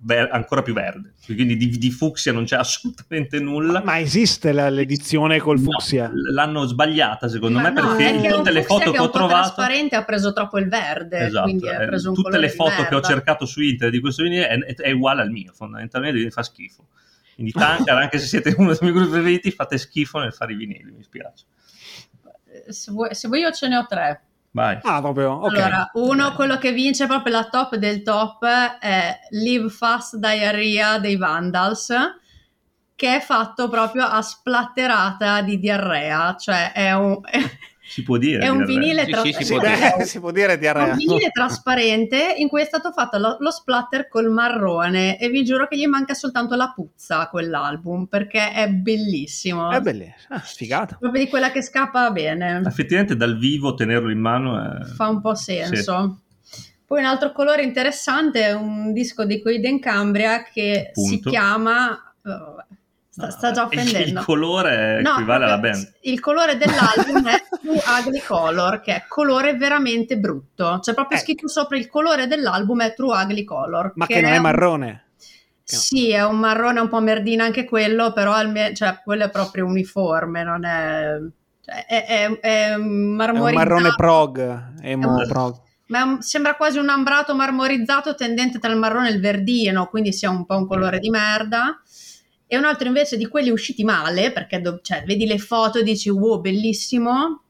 [0.00, 1.14] ver- ancora più verde.
[1.26, 3.82] Quindi di, di, fucsia non c'è assolutamente nulla.
[3.82, 6.08] Ma esiste la, l'edizione col fucsia?
[6.08, 9.54] No, l'hanno sbagliata secondo Ma me no, perché in tutte le foto che, ho trovato...
[9.54, 11.26] trasparente ha preso troppo il verde.
[11.26, 14.22] Esatto, quindi ha preso un tutte le foto che ho cercato su internet di questo
[14.22, 16.88] vinile è, è, uguale al mio, fondamentalmente mi fa schifo.
[17.34, 20.56] Quindi Tankar, anche se siete uno dei miei gruppi preferiti, fate schifo nel fare i
[20.56, 21.44] vinili, mi spiace.
[22.68, 24.22] Se vuoi, se vuoi io ce ne ho tre.
[24.54, 24.78] Vai.
[24.82, 25.52] Ah, proprio, ok.
[25.52, 28.44] Allora, uno, quello che vince proprio la top del top
[28.78, 31.92] è Live Fast Diarrhea dei Vandals,
[32.94, 37.18] che è fatto proprio a splatterata di diarrea, cioè è un...
[37.86, 38.42] Si può dire.
[38.42, 40.04] È un vinile, tra- sì, sì, si, può dire.
[40.04, 40.92] si può dire diarrea.
[40.92, 45.44] un vinile trasparente in cui è stato fatto lo, lo, splatter col marrone e vi
[45.44, 49.70] giuro che gli manca soltanto la puzza a quell'album perché è bellissimo.
[49.70, 50.96] È bellissimo, ah, sfigato.
[50.98, 52.62] Proprio di quella che scappa bene.
[52.64, 54.84] Effettivamente dal vivo tenerlo in mano è...
[54.84, 56.20] fa un po' senso.
[56.40, 56.62] Sì.
[56.86, 61.10] Poi un altro colore interessante è un disco di Coiden Cambria che Punto.
[61.10, 61.98] si chiama...
[63.14, 64.18] Sta, sta, già offendendo.
[64.18, 65.92] Il colore no, equivale alla band.
[66.00, 70.80] Il colore dell'album è True Ugly Color, che è colore veramente brutto.
[70.82, 71.26] C'è proprio ecco.
[71.26, 73.92] scritto sopra il colore dell'album è True Ugly Color.
[73.94, 75.04] Ma che, che non è, è marrone.
[75.62, 79.64] Sì, è un marrone un po' merdina anche quello, però alme- cioè, quello è proprio
[79.64, 81.16] uniforme, non è...
[81.64, 83.46] Cioè, è, è, è marmorizzato.
[83.46, 85.54] È un marrone prog, emo è prog.
[85.86, 90.12] Ma un, sembra quasi un ambrato marmorizzato tendente tra il marrone e il verdino, quindi
[90.12, 91.80] sia un po' un colore di merda
[92.54, 95.82] e un altro invece di quelli usciti male, perché do, cioè, vedi le foto e
[95.82, 97.42] dici wow, bellissimo,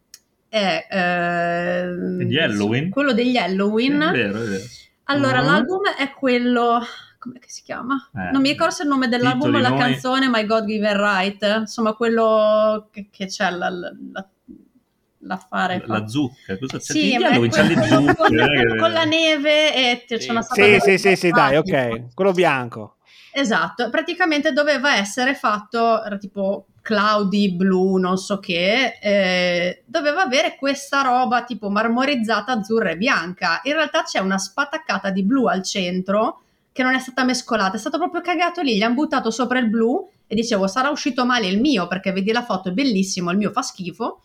[0.49, 2.91] è eh, degli Halloween.
[2.91, 4.01] quello degli Halloween.
[4.01, 4.65] È vero, è vero.
[5.05, 5.47] Allora, uh-huh.
[5.47, 6.81] l'album è quello
[7.25, 8.11] come si chiama?
[8.15, 9.79] Eh, non mi ricordo se il nome dell'album o la noi...
[9.79, 14.29] canzone My God Given Right, insomma quello che, che c'è la, la,
[15.21, 15.83] l'affare.
[15.87, 16.93] La, la zucca, cosa c'è?
[16.93, 20.99] Sì, quello, c'è le zucche, con, eh, con, la neve e c'è una Sì, sì,
[20.99, 22.97] sì, sì, dai, ok, quello bianco.
[23.37, 31.03] Esatto, praticamente doveva essere fatto, tipo cloudy blu, non so che, eh, doveva avere questa
[31.03, 33.61] roba tipo marmorizzata azzurra e bianca.
[33.65, 37.81] In realtà c'è una spataccata di blu al centro che non è stata mescolata, è
[37.81, 41.49] stato proprio cagato lì, gli hanno buttato sopra il blu e dicevo sarà uscito male
[41.49, 44.21] il mio perché vedi la foto è bellissimo, il mio fa schifo.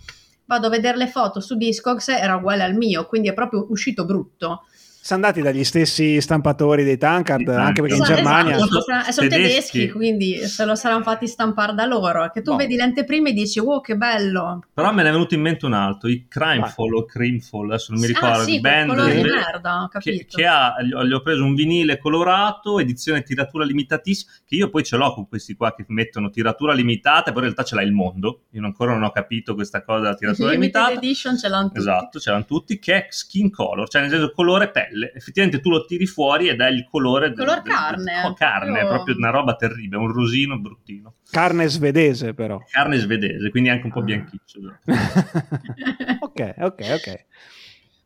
[0.45, 4.05] Vado a vedere le foto su Discogs, era uguale al mio, quindi è proprio uscito
[4.05, 4.65] brutto
[5.09, 7.59] sono andati dagli stessi stampatori dei Tankard, esatto.
[7.59, 8.81] anche perché in esatto, Germania esatto.
[9.11, 9.29] sono tedeschi.
[9.29, 9.89] tedeschi.
[9.89, 12.29] quindi se lo saranno fatti stampare da loro.
[12.29, 12.55] Che tu oh.
[12.55, 14.63] vedi le anteprime e dici, wow, che bello.
[14.71, 18.01] Però me ne è venuto in mente un altro, i Crimefall o Crimefall, adesso non
[18.01, 18.41] mi ricordo.
[18.41, 21.97] Ah, sì, band di merda, che, che, ha, gli ho, gli ho, preso un vinile
[21.97, 26.73] colorato, edizione tiratura limitatissima, che io poi ce l'ho con questi qua che mettono tiratura
[26.73, 28.41] limitata, poi in realtà ce l'ha il mondo.
[28.51, 30.91] Io ancora non ho capito questa cosa della tiratura limitata.
[30.91, 31.79] edition ce l'hanno tutti.
[31.79, 35.13] Esatto, ce l'hanno tutti, che è skin color, cioè nel senso colore pelle pelle.
[35.13, 38.13] Effettivamente tu lo tiri fuori ed è il colore color del, carne.
[38.21, 41.15] Del, oh, carne, è proprio una roba terribile, un rosino bruttino.
[41.31, 42.61] Carne svedese però.
[42.69, 44.03] Carne svedese, quindi anche un po' ah.
[44.03, 44.59] bianchiccio.
[46.19, 47.25] ok, ok, ok.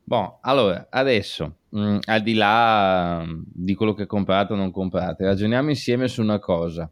[0.06, 4.72] Boh, allora, adesso, mh, mm, al di là mm, di quello che comprate o non
[4.72, 6.90] comprate, ragioniamo insieme su una cosa.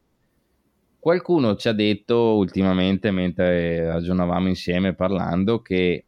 [0.98, 6.06] Qualcuno ci ha detto ultimamente, mentre ragionavamo insieme parlando, che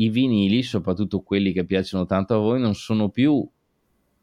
[0.00, 3.48] i vinili, soprattutto quelli che piacciono tanto a voi, non sono più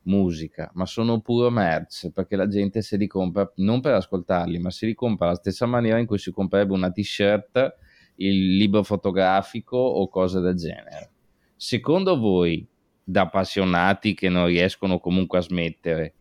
[0.03, 4.85] musica, ma sono puro merch, perché la gente si compra non per ascoltarli, ma si
[4.85, 7.75] ricompra alla stessa maniera in cui si comprerebbe una t-shirt
[8.17, 11.11] il libro fotografico o cose del genere.
[11.55, 12.65] Secondo voi,
[13.03, 16.13] da appassionati che non riescono comunque a smettere,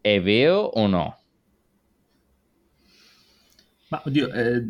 [0.00, 1.18] è vero o no?
[3.88, 4.64] Ma oddio, eh,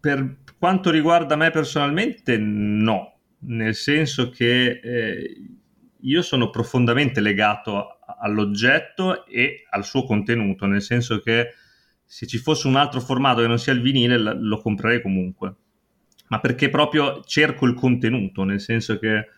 [0.00, 5.46] per quanto riguarda me personalmente, no, nel senso che eh,
[6.00, 11.54] io sono profondamente legato all'oggetto e al suo contenuto, nel senso che
[12.04, 15.54] se ci fosse un altro formato che non sia il vinile lo comprerei comunque,
[16.28, 19.28] ma perché proprio cerco il contenuto, nel senso che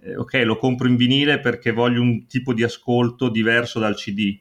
[0.00, 4.38] eh, ok, lo compro in vinile perché voglio un tipo di ascolto diverso dal CD,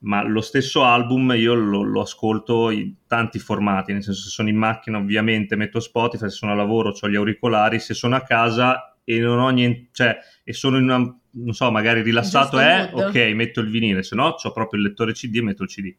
[0.00, 4.48] ma lo stesso album io lo, lo, ascolto in tanti formati, nel senso se sono
[4.48, 8.22] in macchina ovviamente metto Spotify, se sono a lavoro ho gli auricolari, se sono a
[8.22, 12.90] casa e non ho niente, cioè e sono in una, non so, magari rilassato è,
[12.92, 15.94] ok, metto il vinile, se no ho proprio il lettore CD e metto il CD.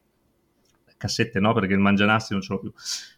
[0.96, 2.72] Cassette no, perché il mangianasti non ce l'ho più.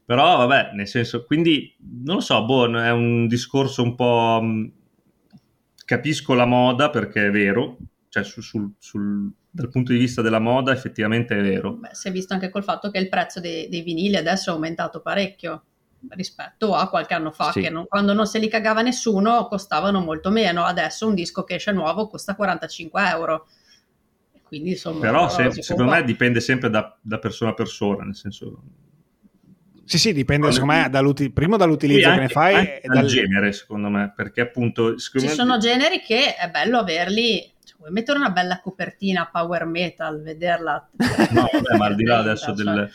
[0.05, 4.71] Però vabbè, nel senso, quindi non lo so, boh, è un discorso un po'...
[5.85, 7.79] Capisco la moda perché è vero,
[8.11, 11.73] cioè sul, sul, sul dal punto di vista della moda effettivamente è vero.
[11.73, 14.53] Beh, si è visto anche col fatto che il prezzo dei, dei vinili adesso è
[14.53, 15.65] aumentato parecchio
[16.11, 17.61] rispetto a qualche anno fa, sì.
[17.61, 21.57] che non, quando non se li cagava nessuno costavano molto meno, adesso un disco che
[21.57, 23.47] esce nuovo costa 45 euro.
[24.45, 28.63] Quindi, insomma, Però se, secondo me dipende sempre da, da, persona a persona, nel senso...
[29.85, 33.53] Sì, sì, dipende secondo me dall'uti- primo dall'utilizzo anche, che ne fai e dal genere,
[33.53, 34.97] secondo me, perché appunto...
[34.97, 35.29] Ci me...
[35.29, 40.89] sono generi che è bello averli vuoi mettere una bella copertina power metal, vederla?
[41.31, 42.55] No, vabbè, ma al di là adesso cioè...
[42.55, 42.91] del...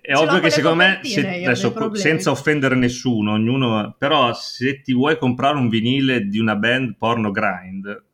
[0.00, 5.18] È ovvio che secondo me, se, adesso, senza offendere nessuno, ognuno, però se ti vuoi
[5.18, 8.04] comprare un vinile di una band porno grind,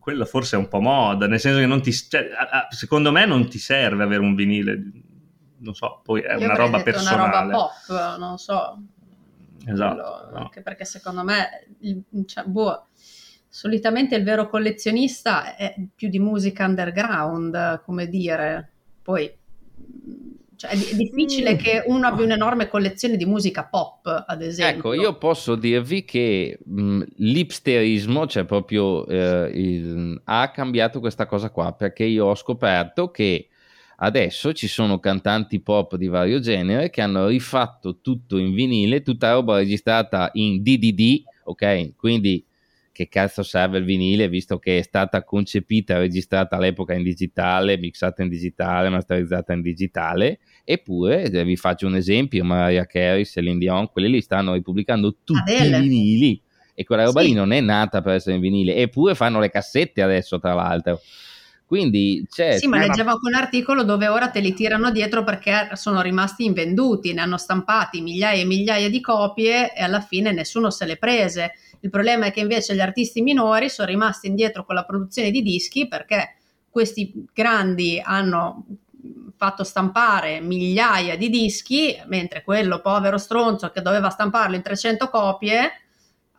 [0.00, 2.28] quella forse è un po' moda, nel senso che non ti, cioè,
[2.70, 4.82] secondo me non ti serve avere un vinile,
[5.58, 7.22] non so, poi è Io una roba personale.
[7.22, 8.82] Una roba pop, non so.
[9.64, 9.94] Esatto.
[9.94, 10.38] Quello, no.
[10.44, 11.68] Anche perché secondo me,
[12.26, 12.88] cioè, boh,
[13.48, 18.70] solitamente il vero collezionista è più di musica underground, come dire.
[19.02, 19.32] Poi
[20.58, 21.56] cioè, è difficile mm.
[21.56, 24.92] che uno abbia un'enorme collezione di musica pop, ad esempio.
[24.92, 31.50] Ecco, io posso dirvi che mh, l'ipsterismo, cioè proprio eh, il, ha cambiato questa cosa
[31.50, 33.48] qua, perché io ho scoperto che
[33.98, 39.32] adesso ci sono cantanti pop di vario genere che hanno rifatto tutto in vinile, tutta
[39.32, 41.94] roba registrata in DDD, ok?
[41.96, 42.44] Quindi
[42.98, 47.78] che cazzo serve il vinile visto che è stata concepita e registrata all'epoca in digitale,
[47.78, 53.58] mixata in digitale, masterizzata in digitale, eppure eh, vi faccio un esempio, Mariah Carey, Celine
[53.58, 56.42] Dion, quelli lì stanno ripubblicando tutti i vinili
[56.74, 57.28] e quella roba sì.
[57.28, 61.00] lì non è nata per essere in vinile, eppure fanno le cassette adesso tra l'altro.
[61.68, 62.56] Quindi c'è.
[62.56, 66.46] Sì, ma leggevo anche un articolo dove ora te li tirano dietro perché sono rimasti
[66.46, 70.96] invenduti, ne hanno stampati migliaia e migliaia di copie e alla fine nessuno se le
[70.96, 71.52] prese.
[71.80, 75.42] Il problema è che invece gli artisti minori sono rimasti indietro con la produzione di
[75.42, 76.36] dischi perché
[76.70, 78.64] questi grandi hanno
[79.36, 85.70] fatto stampare migliaia di dischi, mentre quello povero stronzo che doveva stamparlo in 300 copie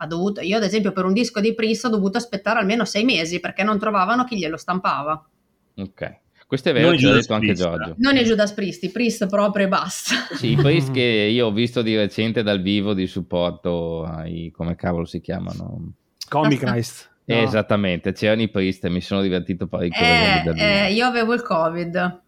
[0.06, 3.40] dovuto, io ad esempio per un disco di Priest ho dovuto aspettare almeno sei mesi
[3.40, 5.28] perché non trovavano chi glielo stampava.
[5.76, 6.18] Ok.
[6.50, 7.94] Questo è vero, ci ha detto anche Giorgio.
[7.98, 10.14] Non è Judas Priest, i Priest proprio e basta.
[10.34, 14.74] Sì, i Priest che io ho visto di recente dal vivo di supporto ai, come
[14.74, 15.92] cavolo si chiamano?
[16.28, 17.08] Comic Christ.
[17.26, 17.36] No.
[17.36, 20.04] Esattamente, c'erano i Priest e mi sono divertito parecchio.
[20.04, 22.20] Eh, eh, io avevo il Covid.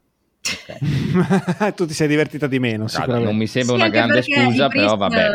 [0.43, 1.73] Okay.
[1.75, 3.29] tu ti sei divertita di meno, sicuramente.
[3.29, 5.31] Non mi sembra sì, una grande scusa, però vabbè.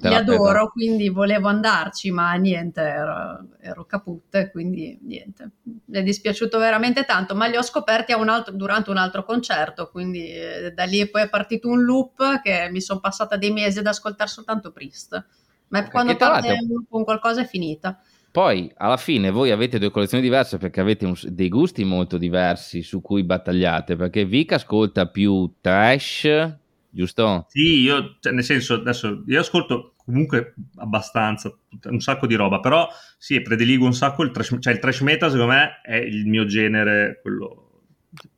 [0.00, 5.50] Li adoro, quindi volevo andarci, ma niente, ero, ero caput, quindi niente.
[5.62, 9.90] Mi è dispiaciuto veramente tanto, ma li ho scoperti un altro, durante un altro concerto,
[9.90, 13.78] quindi eh, da lì poi è partito un loop che mi sono passata dei mesi
[13.78, 15.24] ad ascoltare soltanto Priest.
[15.68, 18.00] Ma okay, quando parte con qualcosa è finita.
[18.30, 22.82] Poi alla fine voi avete due collezioni diverse perché avete un, dei gusti molto diversi
[22.82, 23.96] su cui battagliate.
[23.96, 26.56] Perché Vic ascolta più trash,
[26.90, 27.46] giusto?
[27.48, 31.54] Sì, io, cioè, nel senso, adesso io ascolto comunque abbastanza,
[31.84, 35.30] un sacco di roba, però sì, prediligo un sacco il trash, cioè il trash metal
[35.30, 37.82] secondo me è il mio genere, quello,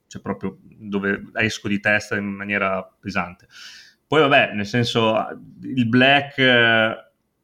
[0.06, 3.46] cioè proprio dove esco di testa in maniera pesante.
[4.06, 5.16] Poi vabbè, nel senso,
[5.62, 6.40] il black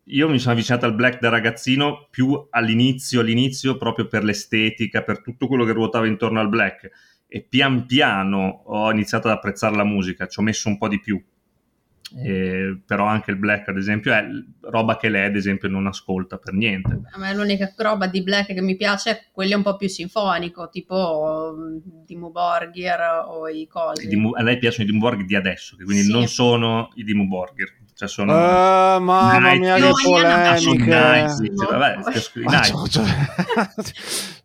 [0.09, 5.21] io mi sono avvicinato al black da ragazzino più all'inizio, all'inizio proprio per l'estetica, per
[5.21, 6.91] tutto quello che ruotava intorno al black
[7.27, 11.01] e pian piano ho iniziato ad apprezzare la musica, ci ho messo un po' di
[11.01, 11.21] più.
[12.23, 14.25] eh, però anche il black ad esempio è
[14.61, 18.55] roba che lei ad esempio non ascolta per niente a me l'unica roba di black
[18.55, 23.67] che mi piace è quella un po' più sinfonico tipo um, Dimmu Borgir o i
[23.67, 26.13] cosi a lei piacciono i Dimmu Borgir di adesso quindi sì.
[26.13, 30.85] non sono i Dimmu Borgir cioè sono uh, mamma mia che polemiche.
[30.85, 33.07] night, cioè,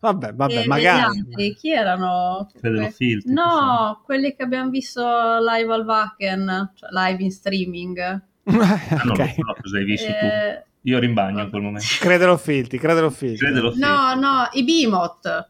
[0.00, 1.18] vabbè, vabbè magari.
[1.18, 2.50] altri, chi erano?
[2.58, 8.22] Filtri, no, quelli che abbiamo visto live al Wacken cioè live in streaming.
[8.44, 9.34] Ah, okay.
[9.36, 10.64] lo so cosa hai visto eh...
[10.64, 11.86] tu io ero in bagno in quel momento.
[12.00, 13.86] Credelo filti credelo filti credelo filti.
[13.86, 15.48] no no i Bimot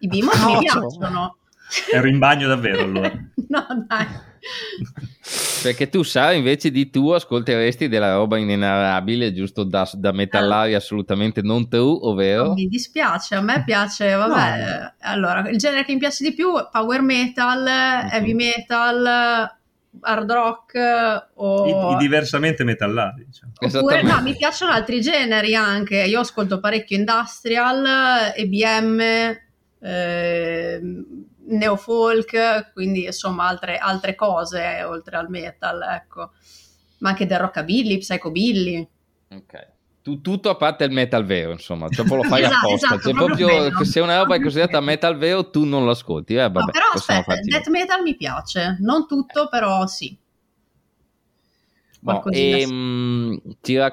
[0.00, 1.36] i Bimot no, mi piacciono.
[1.92, 3.10] Ero in bagno davvero allora.
[3.48, 4.06] No dai
[5.62, 11.40] perché tu sai invece di tu ascolteresti della roba inenarrabile, giusto da, da metallari assolutamente
[11.42, 12.52] non true, ovvero?
[12.52, 14.92] mi dispiace, a me piace, vabbè, no.
[15.00, 18.14] allora, il genere che mi piace di più power metal, uh-huh.
[18.14, 19.50] heavy metal,
[20.00, 21.90] hard rock o...
[21.90, 23.24] I, i diversamente metallari.
[23.26, 23.52] Diciamo.
[23.58, 29.00] Oppure no, mi piacciono altri generi anche, io ascolto parecchio industrial, EBM,
[29.80, 30.80] eh,
[31.46, 36.30] neofolk, quindi insomma altre, altre cose oltre al metal, ecco.
[36.98, 38.88] Ma anche del rockabilly, psychobilly.
[39.30, 39.72] Ok.
[40.02, 42.86] Tu, tutto a parte il metal vero, insomma, cioè lo fai esatto, apposta.
[42.86, 46.34] Esatto, cioè, proprio, proprio se una roba è considerata metal vero, tu non l'ascolti.
[46.34, 50.16] Eh, vabbè, no, però aspetta, il death metal mi piace, non tutto, però sì.
[52.04, 53.40] Boh, e, mh,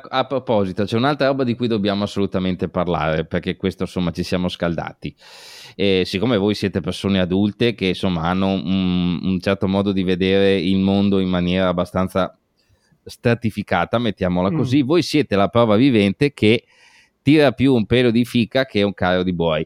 [0.10, 4.50] a proposito, c'è un'altra roba di cui dobbiamo assolutamente parlare, perché questo insomma ci siamo
[4.50, 5.16] scaldati
[5.76, 10.60] e siccome voi siete persone adulte che insomma hanno un, un certo modo di vedere
[10.60, 12.38] il mondo in maniera abbastanza
[13.06, 14.58] stratificata, mettiamola mm.
[14.58, 16.66] così, voi siete la prova vivente che
[17.22, 19.66] tira più un pelo di fica che un carro di buoi.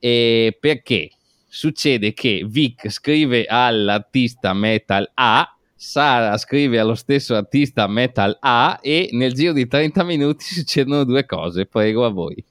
[0.00, 1.10] E perché?
[1.46, 9.10] Succede che Vic scrive all'artista metal A, Sara scrive allo stesso artista metal A e
[9.12, 11.66] nel giro di 30 minuti succedono due cose.
[11.66, 12.42] Prego a voi.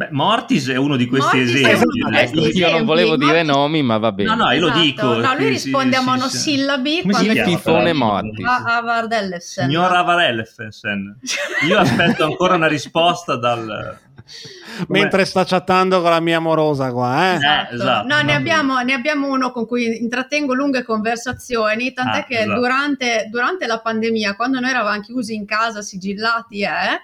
[0.00, 2.00] Beh, Mortis è uno di questi Mortis esempi.
[2.00, 2.14] Un...
[2.14, 3.26] Ecco, io non volevo Mortis...
[3.26, 4.30] dire nomi, ma va bene.
[4.30, 4.78] No, no, io esatto.
[4.78, 5.18] lo dico.
[5.18, 7.02] No, lui risponde sì, a monosillabi.
[7.02, 7.26] Sì, sì.
[7.26, 8.46] Il fifone Mortis.
[9.10, 9.64] Ellefsen.
[9.68, 10.44] Signor Avar.
[11.68, 13.98] Io aspetto ancora una risposta dal...
[14.88, 17.34] Mentre sta chattando con la mia amorosa qua, eh?
[17.36, 17.70] Esatto.
[17.70, 18.06] Eh, esatto.
[18.06, 22.60] No, ne abbiamo, ne abbiamo, uno con cui intrattengo lunghe conversazioni, tant'è ah, che esatto.
[22.60, 27.00] durante, durante la pandemia, quando noi eravamo chiusi in casa, sigillati, eh,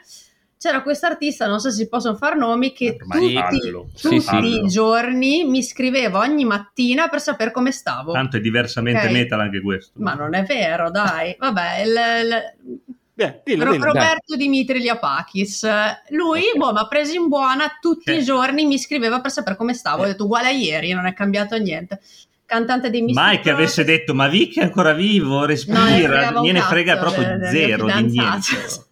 [0.58, 3.70] c'era questo artista, non so se si possono far nomi, che tutti,
[4.00, 8.12] tutti sì, i giorni mi scriveva ogni mattina per sapere come stavo.
[8.12, 9.12] Tanto è diversamente okay.
[9.12, 9.92] metal anche questo.
[10.00, 11.36] Ma non è vero, dai.
[11.38, 11.90] Vabbè, il,
[12.24, 12.94] il...
[13.18, 14.38] Yeah, dillo, dillo, Roberto dai.
[14.38, 15.66] Dimitri Liapakis.
[16.10, 16.58] Lui okay.
[16.58, 18.20] boh, mi ha preso in buona tutti okay.
[18.20, 20.02] i giorni, mi scriveva per sapere come stavo.
[20.02, 22.00] Ho detto uguale a ieri, non è cambiato niente
[22.46, 26.60] cantante dei Mystic Mai che avesse detto ma Vic è ancora vivo, respira, no, gliene
[26.60, 28.84] frega proprio de, zero di niente.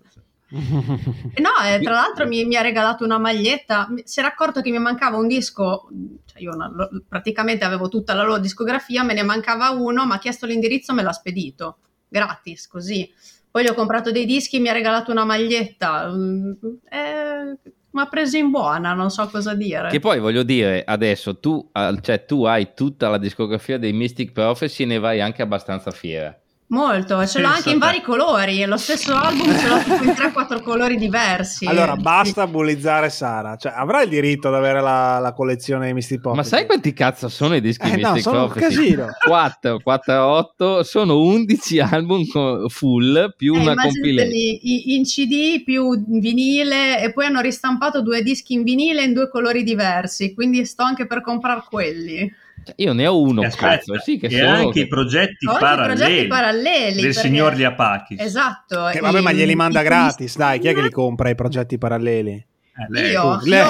[0.55, 3.89] no, eh, tra l'altro mi, mi, ha regalato una maglietta.
[4.05, 5.89] Si era accorto che mi mancava un disco.
[6.25, 6.71] Cioè io una,
[7.09, 11.03] praticamente avevo tutta la loro discografia, me ne mancava uno, ma ha chiesto l'indirizzo me
[11.03, 13.13] l'ha spedito gratis così.
[13.55, 16.11] Poi gli ho comprato dei dischi, mi ha regalato una maglietta.
[16.11, 16.53] Mm,
[16.91, 17.57] eh,
[17.89, 19.91] mi ha preso in buona, non so cosa dire.
[19.91, 24.83] Che poi voglio dire, adesso tu, cioè, tu hai tutta la discografia dei Mystic Prophecy
[24.83, 26.37] e ne vai anche abbastanza fiera.
[26.75, 30.61] Molto, ce l'ho anche in vari colori, lo stesso album ce l'ho tipo in 3-4
[30.61, 31.67] colori diversi.
[31.67, 36.35] Allora, basta bullizzare Sara, cioè avrà il diritto ad avere la, la collezione Misty Pop.
[36.35, 39.07] Ma sai quanti cazzo sono i dischi eh, Mystic no, sono un casino.
[39.25, 42.25] 4, 4, 8, sono 11 album
[42.69, 44.33] full più eh, una compilation.
[44.65, 49.63] In CD più vinile e poi hanno ristampato due dischi in vinile in due colori
[49.63, 52.43] diversi, quindi sto anche per comprare quelli.
[52.65, 55.97] Cioè, io ne ho uno, e aspetta, cazzo, sì, che e anche i progetti, paralleli,
[55.97, 57.21] progetti paralleli del perché...
[57.21, 58.21] signor Liapakis.
[58.21, 58.89] Esatto.
[58.91, 62.47] Che, vabbè, ma glieli manda gratis, dai, chi è che li compra i progetti paralleli?
[62.77, 63.13] Eh, lei.
[63.13, 63.61] Io, lei.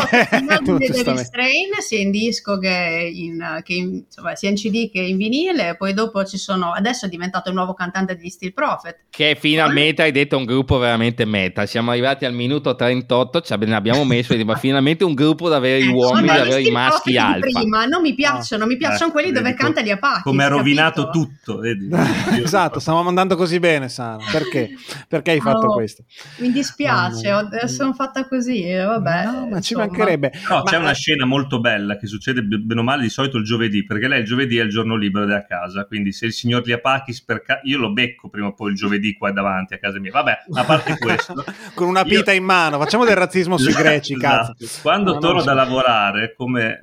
[0.64, 4.90] io di David Strain sia in disco che in, che in, insomma, sia in CD
[4.90, 8.54] che in vinile, poi dopo ci sono, adesso è diventato il nuovo cantante degli Steel
[8.54, 9.00] Prophet.
[9.10, 14.04] Che finalmente hai detto un gruppo veramente meta, siamo arrivati al minuto 38, ci abbiamo
[14.04, 17.40] messo, ma finalmente un gruppo da avere eh, uomini, da avere i maschi alfa.
[17.40, 18.70] Prima, non mi piacciono, no.
[18.70, 20.22] mi piacciono eh, quelli dove canta gli Apache.
[20.22, 21.58] Come ha rovinato tutto.
[21.58, 21.90] Vedi?
[22.42, 24.70] esatto, stiamo andando così bene, Sara, perché?
[25.08, 26.04] Perché hai fatto oh, questo?
[26.38, 27.66] Mi dispiace, oh, no.
[27.68, 28.62] sono fatta così,
[29.00, 29.24] vabbè.
[29.24, 30.32] No, ma ci mancherebbe.
[30.48, 30.62] No, ma...
[30.62, 34.08] c'è una scena molto bella che succede bene o male di solito il giovedì, perché
[34.08, 37.42] lei il giovedì è il giorno libero da casa, quindi se il signor Liapakis per
[37.42, 40.10] ca- io lo becco prima o poi il giovedì qua davanti a casa mia.
[40.10, 42.38] Vabbè, a parte questo, con una pita io...
[42.38, 44.54] in mano, facciamo del razzismo sui greci, esatto.
[44.58, 44.80] cazzo.
[44.82, 46.82] Quando no, torno da lavorare, come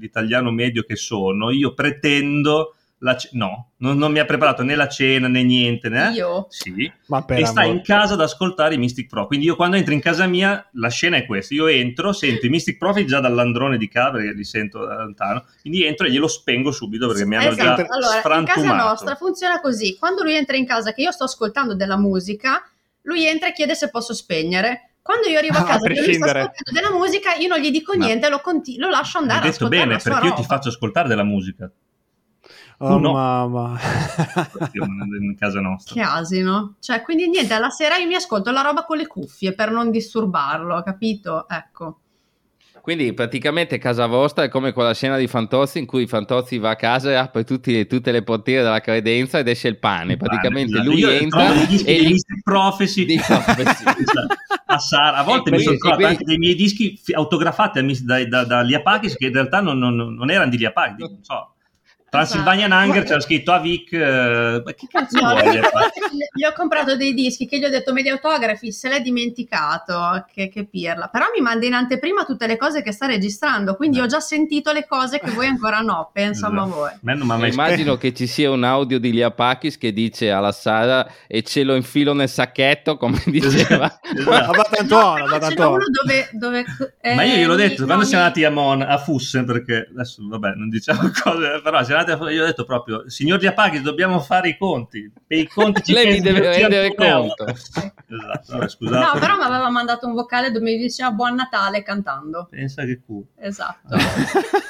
[0.00, 4.74] l'italiano medio che sono, io pretendo la ce- no, non, non mi ha preparato né
[4.74, 5.88] la cena né niente.
[5.88, 6.12] Né?
[6.12, 6.46] Io?
[6.50, 6.90] Sì.
[7.06, 7.76] Ma per E sta amore.
[7.78, 9.26] in casa ad ascoltare i Mystic Pro.
[9.26, 11.54] Quindi io quando entro in casa mia, la scena è questa.
[11.54, 15.44] Io entro, sento i Mystic Profit già dall'androne di casa, perché li sento da lontano.
[15.62, 17.82] Quindi entro e glielo spengo subito perché mi hanno Esatto.
[17.82, 18.88] già Allora, in casa sfrantumato.
[18.88, 22.62] nostra funziona così: quando lui entra in casa, che io sto ascoltando della musica,
[23.02, 24.90] lui entra e chiede se posso spegnere.
[25.00, 27.94] Quando io arrivo a casa e lui sta ascoltando della musica, io non gli dico
[27.94, 30.34] niente, lo, conti- lo lascio Hai andare a detto ascoltare bene, la sua perché io
[30.34, 31.70] ti faccio ascoltare della musica.
[32.82, 33.12] Oh, no.
[33.12, 33.78] mamma.
[35.20, 35.94] In casa nostra.
[35.94, 36.76] Che asino.
[36.80, 39.90] Cioè, quindi niente, alla sera io mi ascolto la roba con le cuffie per non
[39.90, 41.46] disturbarlo, capito?
[41.48, 41.98] Ecco.
[42.80, 46.76] Quindi praticamente casa vostra è come quella scena di Fantozzi in cui Fantozzi va a
[46.76, 50.16] casa e apre tutti- tutte le portiere della credenza ed esce il pane.
[50.16, 50.90] Praticamente Esatto.
[50.90, 53.84] lui entra e di gli- Prophecy di Prophecy.
[54.64, 55.18] a Sara.
[55.18, 59.16] A volte E mi sono trovato anche dei miei dischi autografati da, da, da Liapakis
[59.16, 61.54] che in realtà non, non- non erano di Liapakis, non so.
[62.10, 62.86] Transylvanian Esatto.
[62.86, 65.44] Hunger c'era scritto Avic, eh, ma che cazzo No, vuoi?
[65.44, 66.02] le- Liapakis?
[66.34, 70.24] gli ho comprato dei dischi che gli ho detto me li autografi, se l'è dimenticato,
[70.32, 71.08] che, che pirla.
[71.08, 74.02] Però mi manda in anteprima tutte le cose che sta registrando, quindi Eh.
[74.02, 76.78] ho già sentito le cose che voi ancora no, pensamo a Esatto.
[76.80, 76.88] voi.
[76.90, 81.06] A E mai immagino che ci sia un audio di Liapakis che dice alla Sara
[81.26, 84.50] e ce lo infilo nel sacchetto come diceva Esatto.
[84.80, 85.74] A No, a ce n'è Batantuono.
[85.74, 86.28] uno dove...
[86.32, 86.64] dove
[87.14, 90.22] Ma io gliel'ho eh, detto, no, quando siamo andati a Mon, a Fussen, perché adesso
[90.26, 94.48] vabbè non diciamo cose, però siamo a, io ho detto proprio, signor Liapakis dobbiamo fare
[94.50, 97.44] i conti, e i conti ci Lei mi deve 100 rendere conto.
[98.10, 99.04] Esatto, vabbè, scusate.
[99.14, 102.48] No, però mi aveva mandato un vocale dove mi diceva Buon Natale cantando.
[102.50, 103.26] Pensa che culo.
[103.38, 103.96] Esatto.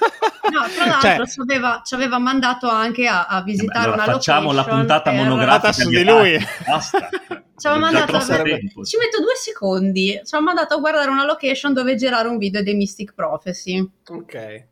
[0.51, 4.13] No, tra l'altro Cioè- ci, aveva, ci aveva mandato anche a, a visitare Allora, una
[4.15, 6.39] facciamo la location puntata per- monografica su di lui.
[6.67, 7.09] Basta.
[7.57, 8.83] Ci aveva mandato a- tempo.
[8.83, 10.21] Ci metto due secondi.
[10.25, 13.89] Ci ha mandato a guardare una location dove girare un video dei Mystic Prophecy.
[14.09, 14.65] Ok.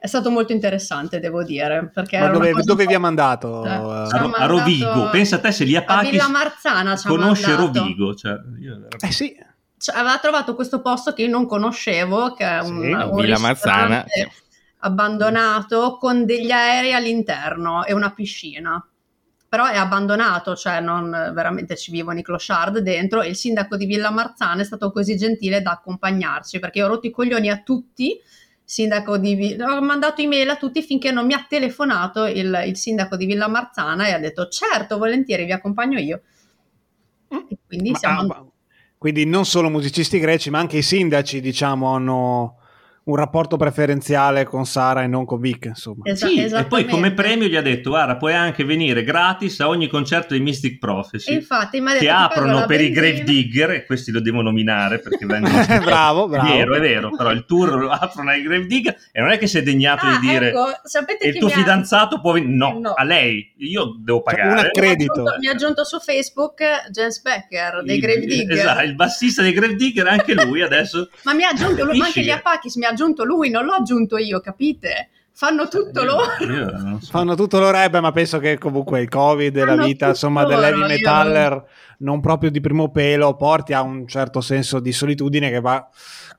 [0.00, 1.90] È stato molto interessante, devo dire.
[1.92, 3.64] Perché Ma dove, dove vi ha mandato?
[3.64, 3.68] Eh?
[3.68, 7.48] A, ha a Rovigo, pensa a te se A Liapakis Villa Marzana ci ha conosce
[7.48, 7.78] mandato.
[7.80, 8.14] Rovigo.
[8.14, 8.30] Cioè,
[8.60, 9.36] io veramente- Eh sì.
[9.76, 13.38] Cioè, aveva trovato questo posto che io non conoscevo, che è un, Sì, un Villa
[13.38, 14.04] Marzana,
[14.78, 18.82] abbandonato con degli aerei all'interno e una piscina.
[19.48, 23.86] Però è abbandonato, cioè non veramente ci vivono i clochard dentro e il sindaco di
[23.86, 28.20] Villa Marzana è stato così gentile da accompagnarci perché ho rotto i coglioni a tutti.
[28.70, 32.76] Sindaco di Vi- ho mandato email a tutti finché non mi ha telefonato il, il
[32.76, 36.20] sindaco di Villa Marzana e ha detto certo, volentieri vi accompagno io.
[37.48, 38.46] E quindi Ma- siamo ah,
[38.98, 42.56] quindi non solo musicisti greci, ma anche i sindaci, diciamo, hanno
[43.08, 46.02] un rapporto preferenziale con Sara e non con Vic, insomma.
[46.04, 49.68] Esa- Sì, e poi come premio gli ha detto guarda puoi anche venire gratis a
[49.68, 52.80] ogni concerto di Mystic Prophecy E infatti mi ha detto, che "Ti pago aprono per
[52.82, 53.00] i benzina".
[53.08, 56.48] Grave Digger e questi lo devo nominare perché vengono Bravo, bravo.
[56.52, 59.38] è vero è vero però il tour lo aprono ai Grave Digger e non è
[59.38, 62.20] che si è degnato Ah, di dire ecco, sapete il chi tuo mi ha- fidanzato
[62.20, 62.92] può venire no, No.
[62.92, 65.12] a lei io devo Cioè, pagare una mi ha credito.
[65.12, 68.58] aggiunto- Mi ha aggiunto su Facebook James Becker dei Il- Grave Digger.
[68.58, 72.04] esatto, il bassista dei Grave Digger anche lui adesso Ma mi ha aggiunto lui, ma
[72.04, 75.10] anche gli Apakis mi ha aggiunto lui, non l'ho aggiunto io, capite?
[75.32, 76.52] Fanno tutto Io- loro.
[76.52, 77.10] io so.
[77.12, 80.42] Fanno tutto loro, eh, beh, ma penso che comunque il covid e la vita insomma
[80.42, 81.64] loro, dell'heavy io- metaller
[81.98, 85.88] non proprio di primo pelo porti a un certo senso di solitudine che va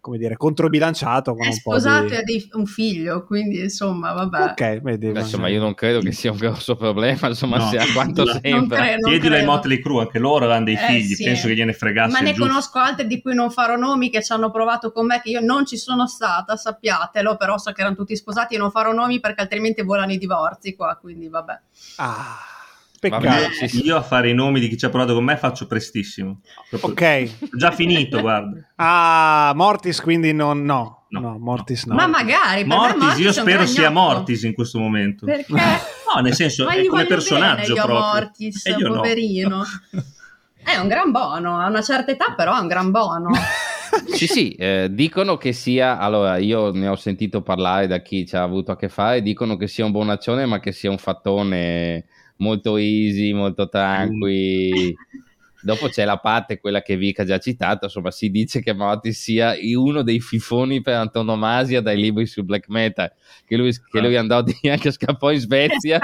[0.02, 3.60] come dire controbilanciato con È un po' sposato di e ha dei- un figlio, quindi
[3.60, 4.44] insomma, vabbè.
[4.52, 7.68] ok vedi Beh, ma- insomma io non credo che sia un grosso problema insomma No.
[7.68, 9.46] sia quanto Non sembra non chiedilo ai.
[9.46, 11.24] Motley Crue anche loro avevano dei Eh, figli sì.
[11.26, 12.48] penso che gliene fregasse Ma ne giusto.
[12.48, 15.42] conosco altri di cui non farò nomi che ci hanno provato con me, che io
[15.42, 19.20] non ci sono stata, sappiatelo, però so che erano tutti sposati e non farò nomi
[19.20, 21.60] perché altrimenti volano i divorzi qua, quindi vabbè.
[21.98, 22.38] ah,
[23.02, 23.86] Vabbè, peccato sì, sì.
[23.86, 26.92] io a fare i nomi di chi ci ha provato con me faccio prestissimo Proprio-
[26.92, 32.06] ok Ho già finito guarda ah Mortis quindi non no No, no, Mortis no, Ma
[32.06, 33.90] magari, Mortis Mortis io spero sia.
[33.90, 35.54] Mortis in questo momento Perché?
[35.54, 38.96] no nel senso Ma è come personaggio bene io proprio Mortis, E io no.
[38.96, 39.64] poverino.
[40.62, 43.30] È un gran bono, a una certa età però è un gran bono.
[44.06, 48.36] Sì, sì, eh, dicono che sia, allora io ne ho sentito parlare da chi ci
[48.36, 52.06] ha avuto a che fare, dicono che sia un bonaccione ma che sia un fattone
[52.40, 54.96] molto easy, molto tranqui.
[55.62, 59.20] Dopo c'è la parte, quella che Vic ha già citato, insomma si dice che Mortis
[59.20, 63.12] sia uno dei fifoni per antonomasia dai libri sul black metal,
[63.46, 66.00] che lui, che lui andò di anche scappò in Svezia.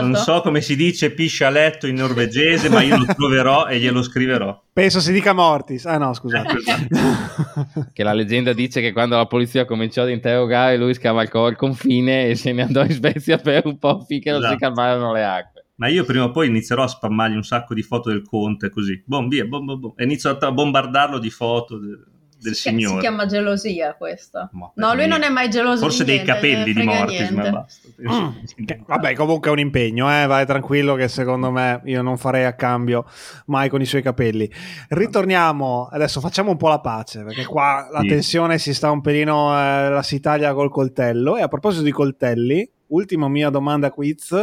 [0.00, 3.78] Non so come si dice piscia a letto in norvegese ma io lo troverò e
[3.78, 6.56] glielo scriverò penso si dica Mortis ah no scusate
[7.94, 12.28] che la leggenda dice che quando la polizia cominciò ad interrogare lui scavalcò il confine
[12.28, 14.60] e se ne andò in Svezia per un po' finché non si Esatto.
[14.60, 15.55] calmarono le acque.
[15.76, 19.02] Ma io prima o poi inizierò a spammargli un sacco di foto del conte così
[19.04, 21.98] bom via bom bom bom e inizio a bombardarlo di foto de-
[22.38, 22.94] del si, signore.
[22.96, 24.50] Si chiama gelosia questa.
[24.52, 27.50] Ma No, lui non è mai geloso Forse di dei niente, capelli di Mortis, ma
[27.50, 27.88] basta.
[27.98, 30.26] Mm, vabbè, comunque è un impegno, eh?
[30.26, 33.06] vai tranquillo che secondo me io non farei a cambio
[33.46, 34.48] mai con i suoi capelli.
[34.88, 38.08] Ritorniamo, adesso facciamo un po' la pace, perché qua la Sì.
[38.08, 41.36] tensione si sta un pelino, eh, la si taglia col coltello.
[41.36, 44.34] E a proposito di coltelli, ultima mia domanda quiz,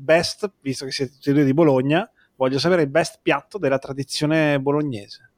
[0.00, 3.78] best, visto che siete tutti e due di Bologna, voglio sapere il best piatto della
[3.78, 5.28] tradizione bolognese.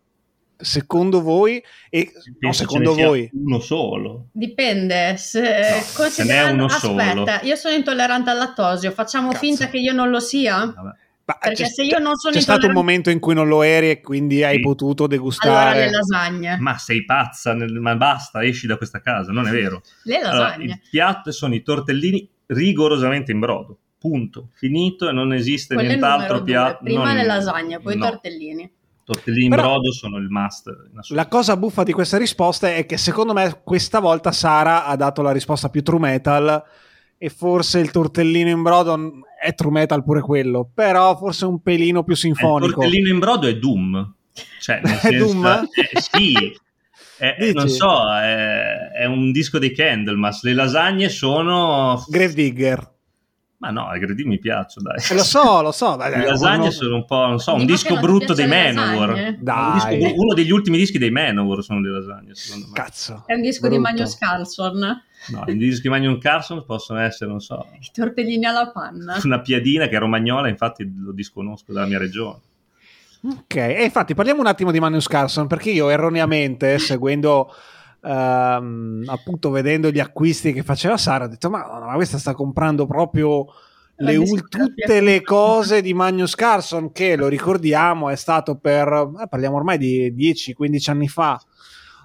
[0.56, 1.60] Secondo voi,
[1.90, 4.28] e ce secondo voi, Uno solo.
[4.30, 7.00] Dipende, se, No, considerando- n'è uno solo.
[7.02, 9.40] aspetta, io sono intollerante al lattosio, facciamo Cazzo.
[9.40, 10.58] finta che io non lo sia?
[10.66, 11.00] Vabbè.
[11.24, 13.46] Ma Perché c'è, se io non sono c'è stato un intollerante- momento in cui non
[13.48, 14.60] lo eri e quindi hai Sì.
[14.60, 15.78] potuto Allora degustare.
[15.86, 16.56] le lasagne.
[16.58, 19.82] Ma sei pazza, nel- ma basta, esci da questa casa, non è vero.
[20.04, 20.64] Le Allora, lasagne.
[20.64, 23.78] il piatto sono i tortellini rigorosamente in brodo.
[24.02, 24.48] Punto.
[24.54, 26.82] Finito e non esiste Quello è il nient'altro piatto.
[26.82, 28.04] Prima non- le lasagne, poi no.
[28.04, 28.70] i tortellini.
[29.04, 30.66] Tortellini in Però- brodo sono il must.
[30.66, 31.00] in.
[31.14, 35.22] La cosa buffa di queste risposte è che secondo me questa volta Sara ha dato
[35.22, 36.62] la risposta più true metal
[37.16, 42.02] e forse il tortellino in brodo è true metal pure quello, però forse un pelino
[42.02, 42.72] più Eh, il sinfonico.
[42.80, 44.14] tortellino in brodo è Doom.
[44.60, 45.46] Cioè, nel È senso- Doom?
[45.46, 46.60] eh, sì.
[47.18, 47.52] Eh, Dici?
[47.54, 50.42] non so, è, è un disco dei Candlemas.
[50.42, 52.02] Le lasagne sono.
[52.08, 52.90] Grave Digger.
[53.62, 55.04] Ma no, i gredi mi piacciono, dai.
[55.08, 55.96] Eh, lo so, lo so.
[55.96, 59.10] Le lasagne uno- sono un po', non so, un disco brutto dei Manowar.
[59.10, 59.28] lasagne?
[59.28, 59.96] Un Dai.
[59.98, 62.72] disco- uno degli ultimi dischi dei Manowar sono le lasagne, secondo me.
[62.72, 63.22] Cazzo.
[63.24, 63.88] È un disco di brutto.
[63.92, 65.02] Magnus Carlson.
[65.28, 69.20] No, i dischi di Magnum Carson possono essere, non so, I tortellini alla panna.
[69.22, 72.40] una piadina che è romagnola, infatti lo disconosco dalla mia regione.
[73.24, 77.54] Ok, e infatti parliamo un attimo di Magnus Carlson perché io erroneamente, seguendo
[78.02, 82.86] ehm, appunto vedendo gli acquisti che faceva Sara, ho detto ma, ma questa sta comprando
[82.86, 83.46] proprio
[83.96, 88.88] le ul- tutte le cose di Magnus Carlson che lo ricordiamo è stato per,
[89.20, 91.40] eh, parliamo ormai di 10-15 anni fa,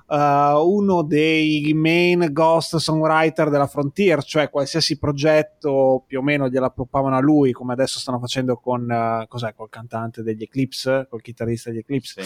[0.09, 6.69] eh, uno dei main ghost songwriter della Frontier, cioè qualsiasi progetto più o meno gliela
[6.69, 11.21] poppavano a lui, come adesso stanno facendo con, eh, cos'è, col cantante degli Eclipse, col
[11.21, 12.21] chitarrista degli Eclipse.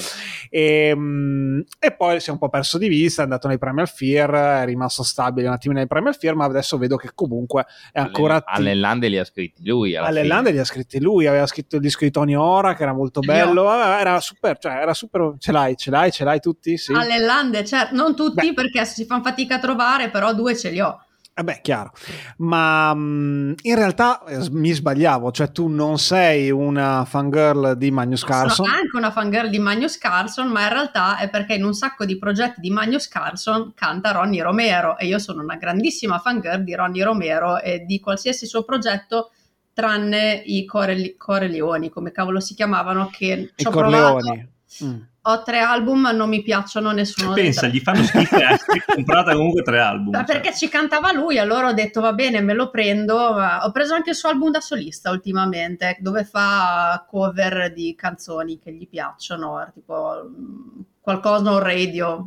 [0.49, 3.87] E, mm, e poi si è un po' perso di vista, è andato nei Primal
[3.87, 7.99] Fear, è rimasto stabile un attimo nei Primal Fear, ma adesso vedo che comunque è
[7.99, 9.95] ancora Alle, alle lande li ha scritti lui.
[9.95, 10.33] alla alle fine.
[10.33, 13.21] Lande li ha scritti lui, aveva scritto il disco di Tony Ora che era molto
[13.21, 16.77] bello, era super, cioè era super, ce l'hai, ce l'hai, ce l'hai tutti?
[16.77, 16.93] Sì.
[16.93, 18.53] Alle lande, certo, non tutti Beh.
[18.53, 21.01] perché si fanno fatica a trovare, però due ce li ho.
[21.33, 21.93] Eh beh, chiaro.
[22.37, 28.25] Ma mh, in realtà eh, mi sbagliavo, cioè tu non sei una fangirl di Magnus
[28.25, 28.65] Carlson.
[28.65, 32.03] Sono anche una fangirl di Magnus Carlson, ma in realtà è perché in un sacco
[32.03, 36.75] di progetti di Magnus Carlson canta Ronnie Romero e io sono una grandissima fangirl di
[36.75, 39.31] Ronnie Romero e di qualsiasi suo progetto
[39.71, 44.15] tranne i Core, Core Leoni, come cavolo si chiamavano, che I ci ho provato.
[44.15, 44.49] Corleoni.
[44.83, 45.01] Mm.
[45.23, 48.57] Ho tre album, ma non mi piacciono nessuno dei Pensa, gli fanno schifo e hai
[48.95, 50.09] comprata comunque tre album.
[50.09, 50.25] Ma cioè.
[50.25, 53.33] perché ci cantava lui, allora ho detto va bene, me lo prendo.
[53.33, 58.57] ma Ho preso anche il suo album da solista ultimamente, dove fa cover di canzoni
[58.57, 62.25] che gli piacciono, tipo mm, qualcosa on radio.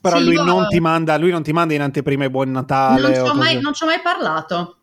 [0.00, 3.02] Però Sì, lui, io- non ti manda, lui non ti manda in anteprima Buon Natale.
[3.02, 4.75] Non ci, ho mai, non ci ho mai parlato.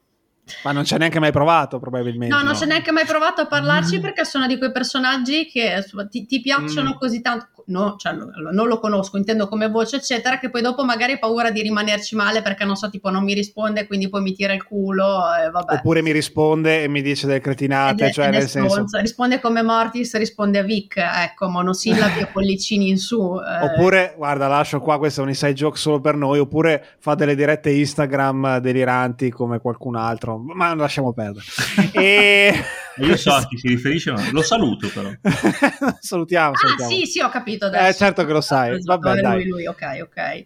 [0.64, 2.34] Ma non ci hai neanche mai provato, probabilmente.
[2.36, 2.58] No, non no.
[2.58, 6.26] ci ho neanche mai provato a parlarci perché sono di quei personaggi che insomma, ti,
[6.26, 6.98] ti piacciono Mm.
[7.00, 7.62] così tanto.
[7.68, 11.20] No, cioè, no, non lo conosco, intendo come voce, eccetera, che poi dopo magari hai
[11.20, 14.53] paura di rimanerci male perché non so, tipo non mi risponde, quindi poi mi tira
[14.53, 15.76] il culo e vabbè.
[15.76, 18.86] Oppure mi risponde e mi dice delle cretinate, è- cioè nel senso...
[18.99, 23.66] risponde come Mortis risponde a Vic ecco monosillabi e pollicini in su eh.
[23.66, 27.36] Oppure, guarda, lascio qua, questo è un inside joke solo per noi, oppure fa delle
[27.36, 31.45] dirette Instagram deliranti come qualcun altro, ma lasciamo perdere.
[31.93, 32.53] e...
[32.98, 35.12] Io so a chi si riferisce, ma lo saluto però.
[36.00, 36.91] salutiamo, ah salutiamo.
[36.91, 38.80] sì sì ho capito adesso Eh, certo che lo sai.
[38.84, 40.46] Vabbè, lui, lui, ok ok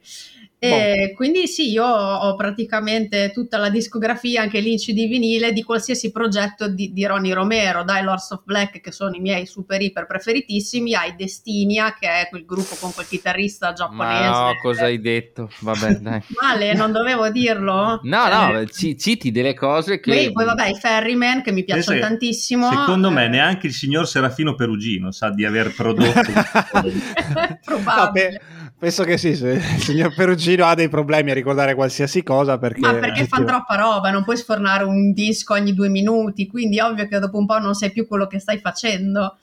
[0.60, 6.12] E quindi sì, io ho praticamente tutta la discografia, anche l'inci di vinile di qualsiasi
[6.12, 10.08] progetto di, di Ronnie Romero, dai Lords of Black che sono i miei super iper
[10.08, 14.30] preferitissimi, ai Destinia che è quel gruppo con quel chitarrista giapponese.
[14.30, 15.51] Ma no, cosa hai detto?
[15.60, 16.22] Vabbè, dai.
[16.41, 17.99] Male, non dovevo dirlo?
[18.01, 20.12] No, no, Eh, ci- citi delle cose che...
[20.12, 22.70] Poi, poi vabbè, i Ferryman che mi piacciono Pensa che, tantissimo.
[22.72, 26.32] Secondo me Eh, neanche il signor Serafino Perugino sa di aver prodotto.
[27.64, 27.84] Probabile.
[27.84, 28.41] Vabbè,
[28.78, 32.80] penso che sì, il signor Perugino ha dei problemi a ricordare qualsiasi cosa perché...
[32.80, 36.84] Ma perché effettivamente- troppa roba, non puoi sfornare un disco ogni due minuti, quindi è
[36.84, 39.38] ovvio che dopo un po' non sai più quello che stai facendo.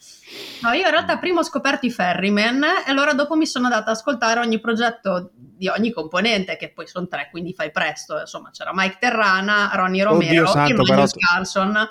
[0.62, 3.90] No, io in realtà prima ho scoperto i Ferryman e allora dopo mi sono data
[3.90, 8.18] ad ascoltare ogni progetto di ogni componente, che poi sono tre, quindi fai presto.
[8.18, 11.88] Insomma, c'era Mike Terrana, Ronnie Romero santo, e Magnus Carlson.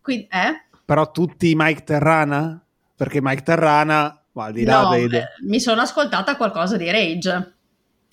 [0.00, 0.66] Quindi, eh?
[0.84, 2.62] Però tutti Mike Terrana?
[2.96, 5.04] Perché Mike Terrana Ma al di là No, dei...
[5.06, 7.54] eh, mi sono ascoltata qualcosa di Rage.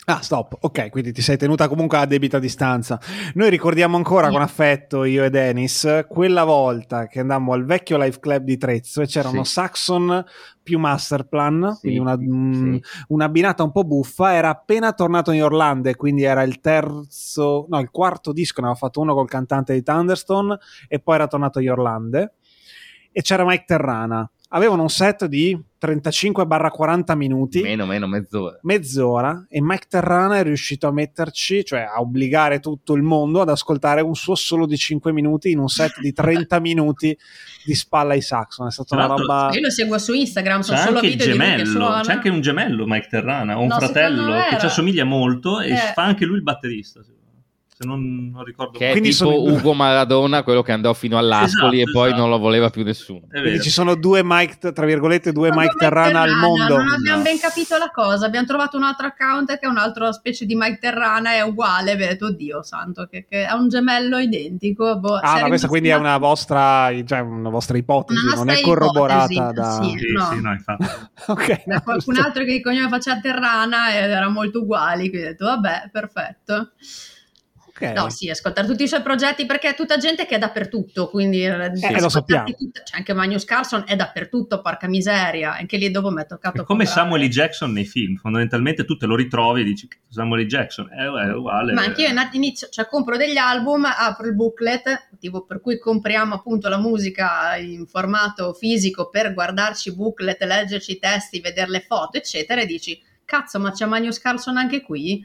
[0.05, 0.57] Ah, stop.
[0.61, 2.99] Ok, quindi ti sei tenuta comunque a debita distanza.
[3.36, 4.32] Noi ricordiamo ancora Sì.
[4.34, 9.01] con affetto, io e Dennis, quella volta che andammo al vecchio live club di Trezzo
[9.01, 9.51] e c'erano Sì.
[9.51, 10.26] Saxon
[10.63, 12.84] più Masterplan, Sì, quindi una, mm, sì.
[13.09, 14.34] un'abbinata un po' buffa.
[14.34, 18.67] Era appena tornato in Orlando, e quindi era il terzo, no, il quarto disco, ne
[18.67, 20.57] aveva fatto uno col cantante di Thunderstone
[20.88, 22.32] e poi era tornato in Orlando.
[23.11, 24.28] E c'era Mike Terrana.
[24.52, 28.58] Avevano un set di 35-40 minuti Meno, meno, mezz'ora.
[28.64, 33.50] mezz'ora e Mike Terrana è riuscito a metterci, cioè a obbligare tutto il mondo ad
[33.50, 37.16] ascoltare un suo solo di 5 minuti in un set di 30 minuti
[37.64, 38.68] di spalla ai Saxon.
[38.68, 39.50] È stata Tra una roba.
[39.54, 42.41] Io lo seguo su Instagram, C'è sono solo anche il video gemello, c'è anche un
[42.41, 45.76] gemello Mike Terrana, o un No, fratello che ci assomiglia molto e Eh.
[45.93, 47.02] fa anche lui il batterista.
[47.82, 51.18] Se non, non ricordo Che è Quindi tipo sono Ugo Maradona, quello che andò fino
[51.18, 52.22] all'Ascoli Esatto, e poi esatto.
[52.22, 53.22] non lo voleva più nessuno.
[53.32, 56.76] È Quindi ci sono due Mike, tra virgolette, due Mike come Terrana al mondo.
[56.76, 57.24] Non abbiamo No.
[57.24, 58.26] ben capito la cosa.
[58.26, 61.96] Abbiamo trovato un altro account che è un'altra specie di Mike Terrana, è uguale.
[61.96, 64.98] Vedete, oddio santo, che, che ha un gemello identico.
[65.00, 68.60] Boh, Ah, ma questa quindi è una vostra, cioè una vostra ipotesi, Una non è
[68.60, 69.80] corroborata ipotesi, da.
[69.82, 69.98] sì.
[70.00, 70.30] Sì, No.
[70.34, 70.84] sì, no, infatti.
[71.32, 75.08] ok, C'è no, qualcun altro che di cognome faceva Terrana ed erano molto uguali.
[75.10, 76.72] Quindi ho detto, vabbè, perfetto.
[77.82, 77.94] Ok.
[77.94, 81.44] No, sì, ascoltare tutti i suoi progetti perché è tutta gente che è dappertutto, quindi
[81.44, 82.52] eh, lo ascoltarti sappiamo.
[82.52, 86.62] tut- c'è anche Magnus Carlson è dappertutto, porca miseria, anche lì dopo mi è toccato
[86.62, 87.10] È come comprare.
[87.10, 87.30] Samuel L.
[87.30, 90.48] Jackson nei film, fondamentalmente tu te lo ritrovi e dici Samuel L.
[90.48, 91.72] Jackson, è, è uguale.
[91.74, 96.36] Ma anch'io in- inizio, cioè compro degli album, apro il booklet, motivo per cui compriamo
[96.36, 102.18] appunto la musica in formato fisico per guardarci booklet, leggerci i testi, vedere le foto,
[102.18, 105.24] eccetera, e dici, cazzo, ma c'è Magnus Carlson anche qui?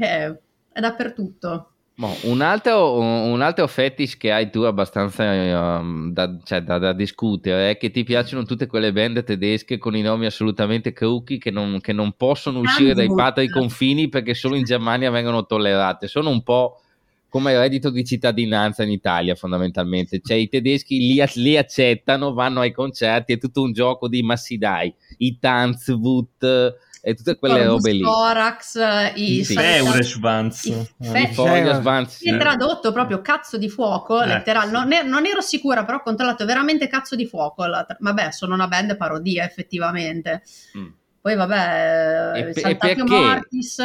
[0.00, 0.38] Eh,
[0.78, 1.72] è dappertutto.
[1.96, 6.92] Boh, un, altro, un altro fetish che hai tu abbastanza ehm, da, cioè, da- da
[6.92, 11.50] discutere è che ti piacciono tutte quelle band tedesche con i nomi assolutamente crooky che
[11.50, 16.06] non, che non possono uscire dai patri confini perché solo in Germania vengono tollerate.
[16.06, 16.80] Sono un po'
[17.28, 20.20] come il reddito di cittadinanza in Italia fondamentalmente.
[20.22, 24.36] Cioè i tedeschi li, li accettano, vanno ai concerti, è tutto un gioco di ma
[24.56, 28.00] dai, i Tanzwut e tutte quelle Corvus robe lì.
[28.02, 29.52] Thorax, i Sì.
[29.52, 29.82] I fe-
[32.08, 32.36] Sì, sì.
[32.38, 34.26] tradotto proprio cazzo di fuoco, Eh.
[34.26, 34.70] letterale.
[34.70, 37.64] Non, e- non ero sicura, però ho controllato veramente cazzo di fuoco.
[37.66, 40.42] La tra- vabbè, sono una band parodia, effettivamente.
[40.76, 40.86] Mm.
[41.20, 43.02] Poi, vabbè, E pe- e perché?
[43.04, 43.78] Mortis.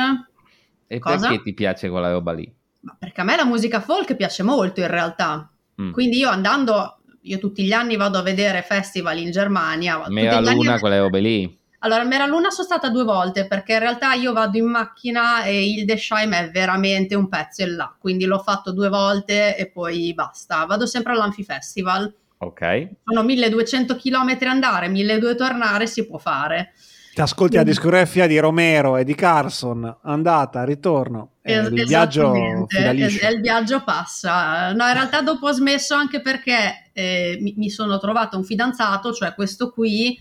[0.88, 1.28] E Cosa?
[1.28, 2.52] perché ti piace quella roba lì?
[2.82, 5.50] Ma perché a me la musica folk piace molto in realtà.
[5.82, 5.92] Mm.
[5.92, 10.04] Quindi io andando, io tutti gli anni vado a vedere festival in Germania.
[10.10, 11.62] Mera gli anni- Luna, quelle robe lì.
[11.84, 15.64] Allora, Mera Luna sono stata due volte perché in realtà io vado in macchina e
[15.66, 20.64] Hildesheim è veramente un pezzo in là, quindi l'ho fatto due volte e poi basta.
[20.66, 22.88] Vado sempre all'Anfifestival, Ok.
[23.04, 26.72] sono 1200 km andare, 1200 tornare, si può fare.
[27.14, 31.34] Ti ascolti la discografia di Romero e di Carson, andata, ritorno.
[31.44, 32.34] E Es- il viaggio
[32.70, 34.72] es- e il viaggio passa.
[34.72, 39.14] No, in realtà dopo ho smesso anche perché eh, mi, mi sono trovato un fidanzato,
[39.14, 40.18] cioè questo qui,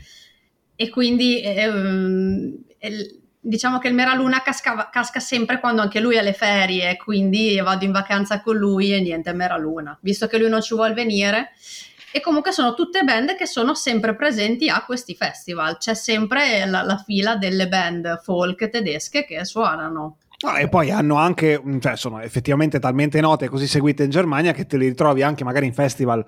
[0.82, 2.56] e quindi ehm,
[3.38, 7.84] diciamo che il Meraluna cascava, casca sempre quando anche lui ha le ferie, quindi vado
[7.84, 11.50] in vacanza con lui e niente Meraluna, visto che lui non ci vuole venire.
[12.10, 16.82] E comunque sono tutte band che sono sempre presenti a questi festival, c'è sempre la,
[16.82, 20.16] la fila delle band folk tedesche che suonano.
[20.44, 24.50] No, e poi hanno anche, cioè sono effettivamente talmente note e così seguite in Germania
[24.50, 26.24] che te li ritrovi anche magari in festival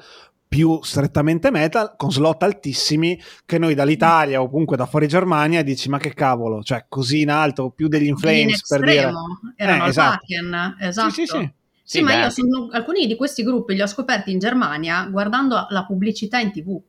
[0.54, 5.88] più strettamente metal con slot altissimi che noi dall'Italia o comunque da fuori Germania dici
[5.88, 9.10] ma che cavolo, cioè così in alto più degli in inflames per dire.
[9.56, 10.20] erano Eh, esatto.
[10.28, 11.10] Wacken, esatto.
[11.10, 11.38] Sì, sì, sì.
[11.82, 15.66] Sì, Sì, ma io sono, alcuni di questi gruppi li ho scoperti in Germania guardando
[15.70, 16.80] la pubblicità in tv.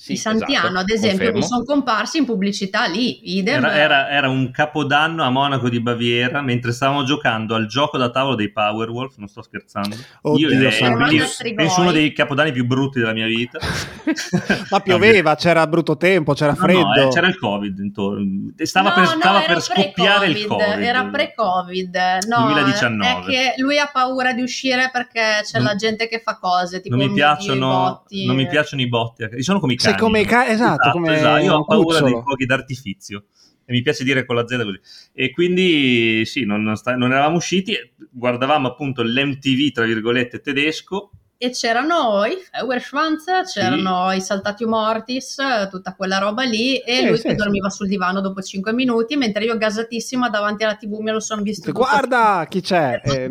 [0.00, 1.38] Sì, I Santiano, esatto, ad esempio, confermo.
[1.40, 3.36] mi sono comparsi in pubblicità lì.
[3.36, 3.62] Idem.
[3.64, 8.08] Era, era- era un capodanno a Monaco di Baviera mentre stavamo giocando al gioco da
[8.08, 9.94] tavolo dei Powerwolf, non sto scherzando.
[10.22, 13.58] Oddio Io e quindi Nostri penso uno dei capodanni più brutti della mia vita.
[14.70, 17.08] Ma pioveva, c'era brutto tempo, c'era No, no, freddo.
[17.08, 18.52] eh, c'era il covid intorno.
[18.62, 20.80] Stava No, per, stava per scoppiare il covid.
[20.80, 21.96] Era pre-Covid.
[22.26, 23.06] No, 2019.
[23.10, 26.80] È che lui ha paura di uscire perché c'è Non- la gente che fa cose.
[26.80, 28.24] Tipo non mi, mio Dio, i piacciono, botti.
[28.26, 29.42] non mi piacciono i botti.
[29.42, 30.12] Sono come i Sei cani.
[30.12, 32.12] come ca- esatto, come Io ho paura cucciolo.
[32.12, 33.24] dei fuochi d'artifizio.
[33.64, 34.80] E mi piace dire con la Z così.
[35.12, 37.74] E quindi sì, non, non sta- non eravamo usciti,
[38.10, 41.10] guardavamo appunto l'MTV, tra virgolette, tedesco.
[41.42, 43.24] E c'erano i Feuerschwanz,
[43.54, 45.36] c'erano i Saltati Mortis,
[45.70, 47.36] tutta quella roba lì, e Sì, lui sì, che sì.
[47.36, 51.40] dormiva sul divano dopo 5 minuti, mentre io gasatissima davanti alla tv me lo sono
[51.40, 51.70] visto.
[51.70, 53.00] tutto Guarda chi c'è.
[53.06, 53.28] Eh,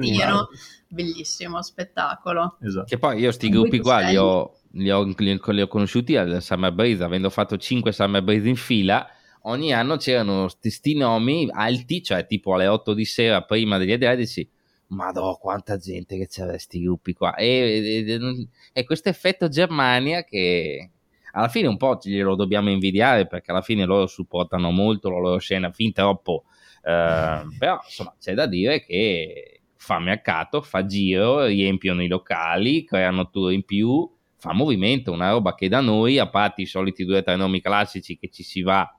[0.87, 2.57] bellissimo spettacolo.
[2.63, 2.85] Esatto.
[2.85, 6.71] Che poi io sti gruppi qua li ho, li, ho, li ho, conosciuti al Summer
[6.71, 9.07] Breeze, avendo fatto 5 Summer Breeze in fila,
[9.43, 14.49] ogni anno c'erano questi nomi alti, cioè tipo alle 8 di sera prima degli adredici,
[14.89, 17.35] Madò, quanta gente che c'era questi gruppi qua.
[17.35, 20.91] E, e, e, e, questo effetto Germania che
[21.33, 25.37] alla fine un po' glielo dobbiamo invidiare perché alla fine loro supportano molto la loro
[25.37, 26.45] scena fin troppo.
[26.81, 33.29] Eh, però insomma c'è da dire che fa mercato, fa giro, riempiono i locali, creano
[33.29, 34.09] tour in più,
[34.39, 37.61] fa movimento, una roba che da noi, a parte i soliti due o tre nomi
[37.61, 38.89] classici che ci si va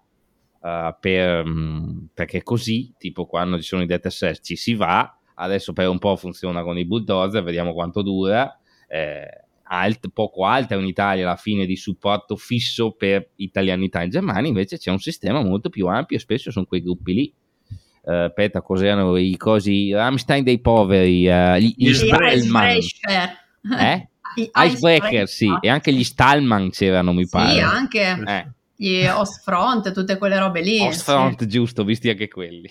[0.61, 5.18] uh, per, um, perché così, tipo quando ci sono i Death Assess, ci si va,
[5.36, 8.55] adesso per un po' funziona con i bulldozer, vediamo quanto dura.
[8.86, 14.49] Eh, alt, poco alta in Italia alla fine di supporto fisso per italianità in Germania,
[14.49, 17.34] invece c'è un sistema molto più ampio e spesso sono quei gruppi lì.
[18.03, 19.93] Uh, aspetta, cos'erano i cosi?
[19.93, 22.78] Rammstein dei poveri, uh, gli, gli Stallman.
[23.78, 24.09] Eh?
[24.43, 27.53] Icebreaker, sì, e anche gli Stallman c'erano, mi pare.
[27.53, 28.47] Sì, anche eh.
[28.76, 30.80] gli Ostfront, tutte quelle robe lì.
[30.80, 31.49] Ostfront, sì.
[31.49, 32.70] giusto, visti anche quelli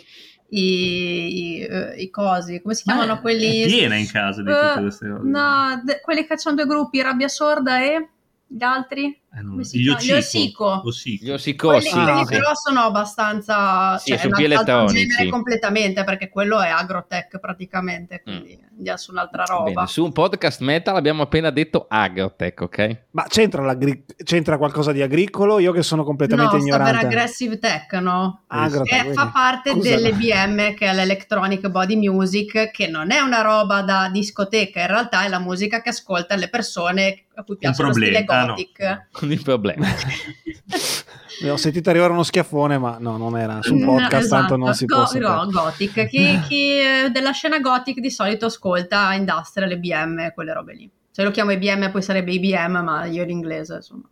[0.49, 3.65] i, i, uh, i, cosi, come si chiamano Ma quelli?
[3.65, 5.27] Piena in casa di tutte queste cose.
[5.27, 8.09] No, de- quelli che hanno due gruppi, Rabbia Sorda e
[8.47, 9.18] gli altri?
[9.31, 9.59] Eh, non...
[9.59, 10.81] Gli Osico.
[10.83, 12.35] Gli quelli, sì.
[12.35, 13.97] però sono abbastanza...
[13.99, 18.77] Sì, cioè, un altro genere completamente, perché quello è agrotech praticamente, quindi mm.
[18.77, 19.71] andiamo su un'altra roba.
[19.71, 22.97] Bene, su un podcast metal abbiamo appena detto agrotech, ok?
[23.11, 23.77] Ma c'entra,
[24.23, 25.59] c'entra qualcosa di agricolo?
[25.59, 26.91] Io che sono completamente no, ignorante.
[26.91, 28.45] No, per aggressive tech, no?
[28.47, 29.89] Agrotech, e fa parte Cos'è?
[29.95, 35.23] dell'EBM, che è l'Electronic Body Music, che non è una roba da discoteca, in realtà
[35.23, 38.79] è la musica che ascolta le persone a cui piace lo stile gothic.
[38.81, 39.18] Ah, no.
[39.19, 39.85] Con il problema.
[41.51, 44.35] Ho sentito arrivare uno schiaffone, ma no, non era su un podcast, no, esatto.
[44.35, 46.07] tanto non si Go- può no, Gothic.
[46.07, 46.77] Chi, chi
[47.11, 50.89] della scena Gothic di solito ascolta Industrial, IBM, quelle robe lì.
[51.11, 54.09] Se lo chiamo IBM poi sarebbe IBM, ma io l'inglese, insomma,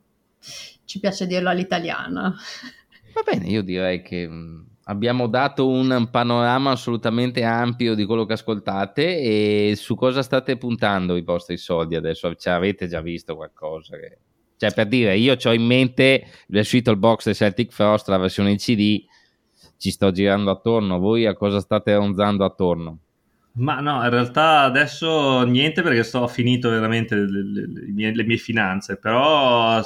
[0.84, 2.36] ci piace dirlo all'italiana.
[3.16, 4.30] Va bene, io direi che
[4.84, 11.16] abbiamo dato un panorama assolutamente ampio di quello che ascoltate e su cosa state puntando
[11.16, 12.36] i vostri soldi adesso?
[12.36, 13.96] Cioè, avete già visto qualcosa?
[13.98, 14.18] Che...
[14.58, 18.58] Cioè, per dire, io ho in mente il box del Celtic Frost, la versione in
[18.58, 19.04] CD,
[19.78, 20.98] ci sto girando attorno.
[20.98, 23.00] Voi a cosa state ronzando attorno?
[23.54, 28.24] Ma no, in realtà adesso niente perché sto finito veramente le, le, le, mie, le
[28.24, 29.82] mie finanze, però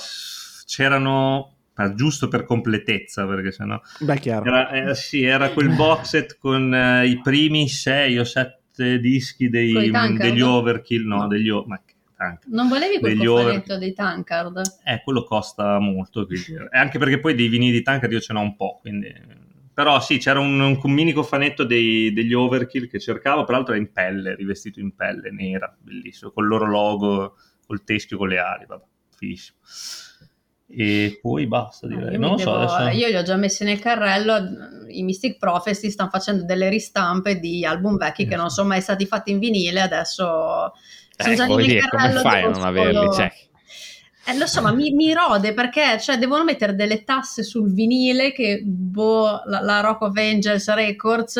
[0.66, 1.56] c'erano
[1.96, 4.46] giusto per completezza perché sennò Beh, chiaro.
[4.46, 9.50] Era, eh, sì, era quel box set con eh, i primi sei o sette dischi
[9.50, 11.28] dei, degli overkill no, no.
[11.28, 11.82] degli ma
[12.48, 13.78] non volevi quel cofanetto over...
[13.78, 14.62] dei Tankard?
[14.84, 16.26] Eh, quello costa molto.
[16.26, 16.56] Quindi...
[16.72, 19.50] anche perché poi dei vinili di Tankard io ce n'ho un po', quindi...
[19.74, 23.92] Però sì, c'era un, un mini cofanetto dei, degli Overkill che cercavo, peraltro era in
[23.92, 28.84] pelle, rivestito in pelle, nera, bellissimo, col loro logo, col teschio, con le ali, vabbè,
[29.16, 29.58] fighissimo.
[30.74, 32.18] E poi basta, direi.
[32.18, 32.98] No, io, so, devo, adesso...
[32.98, 34.88] io li ho già messi nel carrello.
[34.88, 39.06] I Mystic Prophecy stanno facendo delle ristampe di album vecchi che non sono mai stati
[39.06, 39.82] fatti in vinile.
[39.82, 40.74] Adesso
[41.22, 42.22] sono già lì nel carrello.
[42.22, 43.14] Come fai a non averli?
[43.14, 43.32] Cioè.
[44.26, 48.32] Eh, lo so, ma mi, mi, rode perché cioè, devono mettere delle tasse sul vinile
[48.32, 51.40] che boh, la, la Rock of Angels Records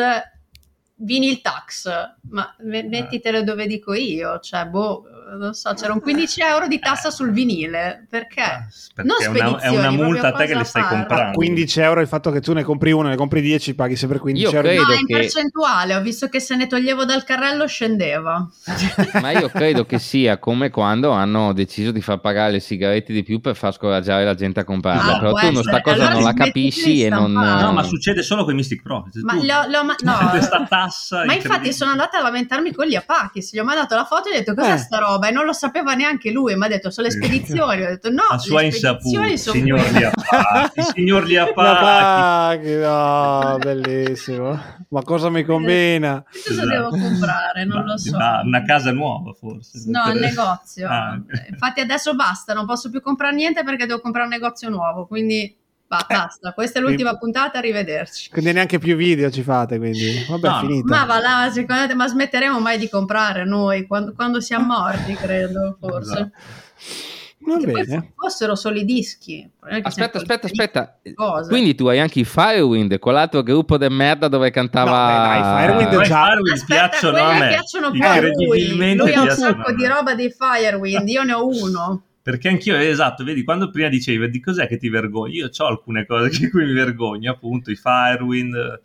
[0.96, 1.88] vinyl tax,
[2.30, 5.04] ma mettitele dove dico io, cioè boh,
[5.38, 8.40] non so, c'era un 15 euro di tassa sul vinile, perché?
[8.42, 10.96] Ah, perché non è, una, è una multa a te che le stai fare.
[10.96, 11.36] comprando.
[11.38, 14.44] 15 euro il fatto che tu ne compri uno, ne compri 10, paghi sempre 15
[14.44, 14.68] io euro.
[14.68, 15.16] Credo no, in che...
[15.16, 18.48] percentuale, ho visto che se ne toglievo dal carrello scendeva.
[19.20, 23.22] Ma io credo che sia come quando hanno deciso di far pagare le sigarette di
[23.22, 25.62] più per far scoraggiare la gente a comprarle, Ah, però tu non essere.
[25.68, 27.32] sta cosa Allora non la capisci e non...
[27.32, 29.20] No, ma succede solo con i Mystic Prophecy.
[29.22, 30.28] Ma tu- l'ho- l'ho- ma- no.
[30.30, 34.04] questa tassa Ma infatti sono andata a lamentarmi con gli Apachis, gli ho mandato la
[34.04, 34.78] foto e gli ho detto cos'è Eh.
[34.78, 37.88] sta roba e non lo sapeva neanche lui, mi ha detto sono le spedizioni, ho
[37.88, 39.80] detto no, a sua le spedizioni insaputa, signor.
[39.92, 42.74] Liapati, signor Liapati.
[42.74, 44.60] no, bellissimo.
[44.88, 46.24] Ma cosa mi combina?
[46.46, 47.64] Cosa devo comprare?
[47.64, 48.16] Non Ma- lo so.
[48.16, 49.82] una casa nuova forse.
[49.86, 50.88] No, al negozio.
[50.88, 51.20] Ah.
[51.48, 55.56] Infatti adesso basta, non posso più comprare niente perché devo comprare un negozio nuovo, quindi
[55.96, 56.52] ba- basta.
[56.52, 58.30] Questa è l'ultima puntata, arrivederci.
[58.30, 60.96] Quindi neanche più video ci fate, quindi vabbè, No, finita.
[60.96, 65.14] Ma va là, secondo te, ma smetteremo mai di comprare noi quando, quando siamo morti,
[65.14, 66.12] credo, forse.
[66.12, 66.30] Esatto.
[67.44, 68.12] Va poi bene.
[68.14, 69.44] fossero solo i dischi.
[69.82, 70.98] Aspetta, aspetta, aspetta.
[71.12, 71.48] cose.
[71.48, 74.90] Quindi tu hai anche i Firewind, quell'altro gruppo de merda dove cantava...
[74.90, 77.48] No, dai, Firewind Poi già- Firewind Aspetta, piacciono a me.
[77.48, 78.94] piacciono più a lui.
[78.94, 82.02] Lui ha un sacco di roba dei Firewind, io ne ho uno.
[82.22, 86.06] Perché anch'io, esatto, vedi, quando prima dicevi di cos'è che ti vergogni, io ho alcune
[86.06, 88.80] cose di cui mi vergogno, appunto, i Firewind,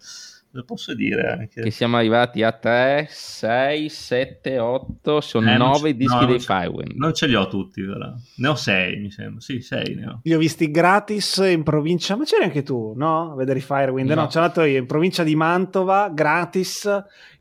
[0.51, 1.61] Lo posso dire anche.
[1.61, 6.25] Che siamo arrivati a 3, 6, 7, 8, sono Eh, non 9 ce- dischi no,
[6.25, 6.91] dei Firewind.
[6.95, 8.11] Non ce li ho tutti, però.
[8.37, 9.39] Ne ho 6, mi sembra.
[9.39, 10.19] Sì, 6 ne ho.
[10.23, 13.33] Li ho visti gratis in provincia, ma c'eri anche tu, no?
[13.33, 14.09] A vedere i Firewind?
[14.09, 14.27] No, No.
[14.27, 16.89] c'ero andato io in provincia di Mantova, gratis,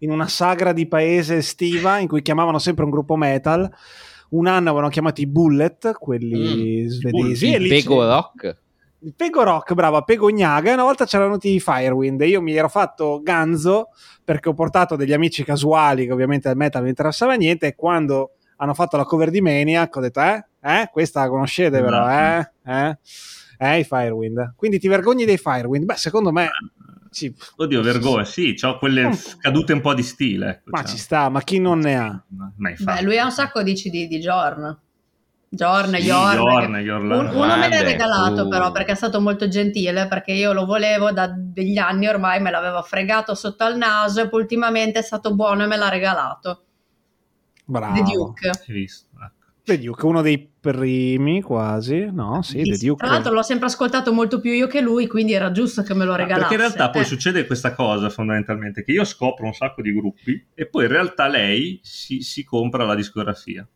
[0.00, 3.72] in una sagra di paese estiva in cui chiamavano sempre un gruppo metal.
[4.30, 7.52] Un anno avevano chiamato i Bullet, quelli Mm, svedesi.
[7.52, 8.56] e Il lì Pego c'è- Rock.
[9.00, 10.70] il Pego Rock, bravo, a Pego Gnaga.
[10.70, 13.88] E una volta c'erano venuti i Firewind e io mi ero fatto ganzo
[14.24, 17.66] perché ho portato degli amici casuali che ovviamente al metal non interessava niente.
[17.68, 21.80] E quando hanno fatto la cover di Maniac ho detto, eh, eh, questa la conoscete
[21.80, 22.98] però, eh, eh,
[23.58, 24.54] eh, i Firewind.
[24.56, 25.84] Quindi ti vergogni dei Firewind?
[25.84, 26.48] Beh, secondo me,
[27.16, 30.50] sì, Oddio, vergogna, sì, ho quelle Un- cadute un po' di stile.
[30.50, 30.88] Ecco, ma cioè.
[30.90, 32.22] ci sta, ma chi non ne ha?
[32.28, 34.78] Beh, lui ha un sacco di CD di Jorn.
[35.48, 36.74] Jorn, Sì, Jorn.
[36.82, 37.10] Jorn.
[37.10, 40.66] Un- uno me l'ha regalato tu- però perché è stato molto gentile perché io lo
[40.66, 45.02] volevo da degli anni ormai me l'aveva fregato sotto al naso e poi ultimamente è
[45.02, 46.64] stato buono e me l'ha regalato
[47.64, 47.94] Bravo.
[47.94, 49.06] The Duke Hai visto?
[49.66, 52.40] The Duke, uno dei primi quasi, no?
[52.40, 53.02] Sì, The Duke.
[53.04, 56.04] tra l'altro l'ho sempre ascoltato molto più io che lui quindi era giusto che me
[56.04, 57.04] lo regalasse Perché in realtà poi Eh.
[57.04, 61.26] succede questa cosa fondamentalmente, che io scopro un sacco di gruppi e poi in realtà
[61.26, 63.68] lei si, si compra la discografia.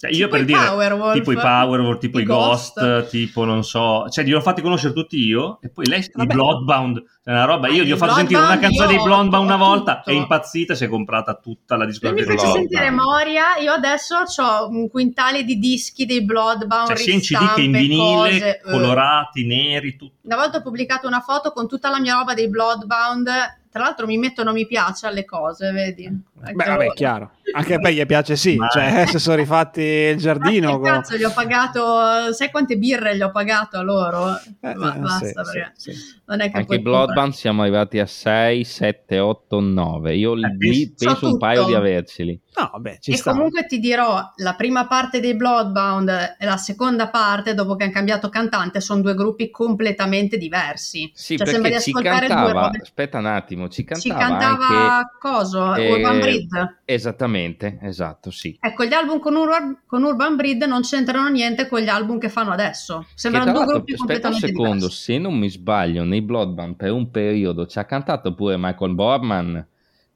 [0.00, 3.10] Cioè, io Tipo per i dire, Powerwolf, tipo i Powerwolf, tipo i, i Ghost, Ghost.
[3.10, 6.32] tipo non so, cioè li ho fatti conoscere tutti io e poi lei, i Vabbè.
[6.32, 9.56] Bloodbound, è una roba, io gli ho i fatto sentire una canzone dei Bloodbound una
[9.58, 10.08] volta, tutto.
[10.08, 14.68] è impazzita, si è comprata tutta la discografia mi fece sentire Moria, io adesso ho
[14.68, 18.70] un quintale di dischi dei Bloodbound, Cioè sia in CD che in vinile, cose, eh.
[18.70, 20.14] colorati, neri, tutto.
[20.22, 23.28] Una volta ho pubblicato una foto con tutta la mia roba dei Bloodbound.
[23.70, 26.08] Tra l'altro mi mettono mi piace alle cose, vedi?
[26.08, 27.30] Beh, vabbè, chiaro.
[27.52, 30.76] Anche a me gli piace sì, Ma- cioè se sono rifatti il giardino.
[30.78, 34.28] Ma cazzo, gli ho pagato, sai quante birre gli ho pagato a loro?
[34.60, 36.20] Eh, Ma eh, basta, sì, perché sì, sì.
[36.26, 40.16] non è che Anche Bloodbound siamo arrivati a 6, 7, 8, 9.
[40.16, 41.38] Io Eh, lì so penso un tutto.
[41.38, 42.40] paio di averceli.
[42.56, 43.32] No, vabbè, ci e sta.
[43.32, 47.92] comunque ti dirò, la prima parte dei Bloodbound e la seconda parte, dopo che hanno
[47.92, 51.10] cambiato cantante, sono due gruppi completamente diversi.
[51.12, 52.78] Sì, Cioè, sembra di ascoltare due cantava, robe.
[52.78, 55.10] aspetta un attimo, ci Ci cantava, cantava anche...
[55.18, 56.78] coso, eh, Urban Breed.
[56.84, 58.60] Esattamente, esatto, sì.
[58.62, 62.28] Ecco, gli album con, Ur- con Urban Breed non c'entrano niente con gli album che
[62.28, 63.10] fanno adesso.
[63.14, 65.02] Sembrano due gruppi aspetta un completamente secondo, diversi.
[65.02, 69.66] se non mi sbaglio, nei Bloodbound per un periodo ci ha cantato pure Michael Borman,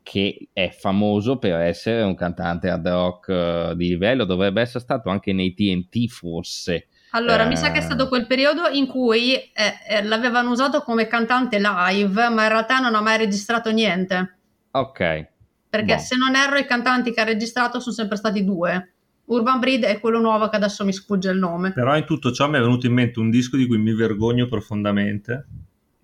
[0.05, 5.09] che è famoso per essere un cantante hard rock eh, di livello, dovrebbe essere stato
[5.09, 6.89] anche nei TNT forse.
[7.13, 7.49] Allora, Eh.
[7.49, 9.53] mi sa che è stato quel periodo in cui eh,
[9.89, 14.37] eh, l'avevano usato come cantante live, ma in realtà non ha mai registrato niente.
[14.73, 15.29] Ok,
[15.75, 16.01] Perché Boh.
[16.01, 18.93] se non erro, i cantanti che ha registrato sono sempre stati due.
[19.25, 21.73] Urban Breed e quello nuovo che adesso mi sfugge il nome.
[21.73, 24.47] Però in tutto ciò mi è venuto in mente un disco di cui mi vergogno
[24.47, 25.47] profondamente.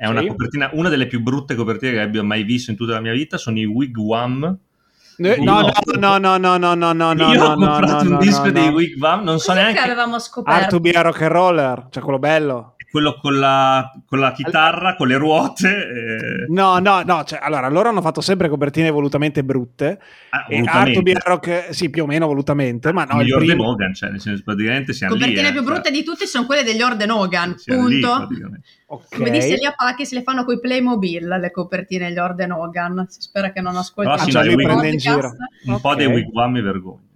[0.00, 0.28] È una Sì.
[0.28, 3.36] copertina, una delle più brutte copertine che abbia mai visto in tutta la mia vita.
[3.36, 4.56] Sono i Wigwam.
[5.18, 5.60] No, no,
[5.98, 8.44] no, no, no, no, no, no, no, Io no, ho comprato no, un no, disco
[8.46, 8.72] no, dei no.
[8.72, 10.68] Wigwam, non so neanche avevamo Art scoperto?
[10.76, 12.76] to be a rock and roller, cioè quello bello.
[12.90, 15.68] Quello con la, con la chitarra, con le ruote.
[15.68, 20.00] e- No, no, no, cioè, allora, loro hanno fatto sempre copertine volutamente brutte.
[20.30, 21.12] Ah, E volutamente.
[21.12, 23.54] a rock, sì, più o meno volutamente, ma Il no, miglior primo...
[23.62, 25.20] De Logan, cioè, nel senso, praticamente Le siamo lì.
[25.20, 28.16] copertine eh, più cioè, brutte di tutti sono quelle degli Orde Hogan, siamo lì, punto.
[28.16, 28.66] praticamente.
[28.86, 29.16] Ok.
[29.16, 33.06] Come disse Lia Pacchi, se le fanno coi Playmobil le copertine degli Orden Hogan.
[33.08, 35.30] Si spera che non ascolti Però sì, no, in giro.
[35.66, 37.08] Un po' dei Wigwam mi vergogno.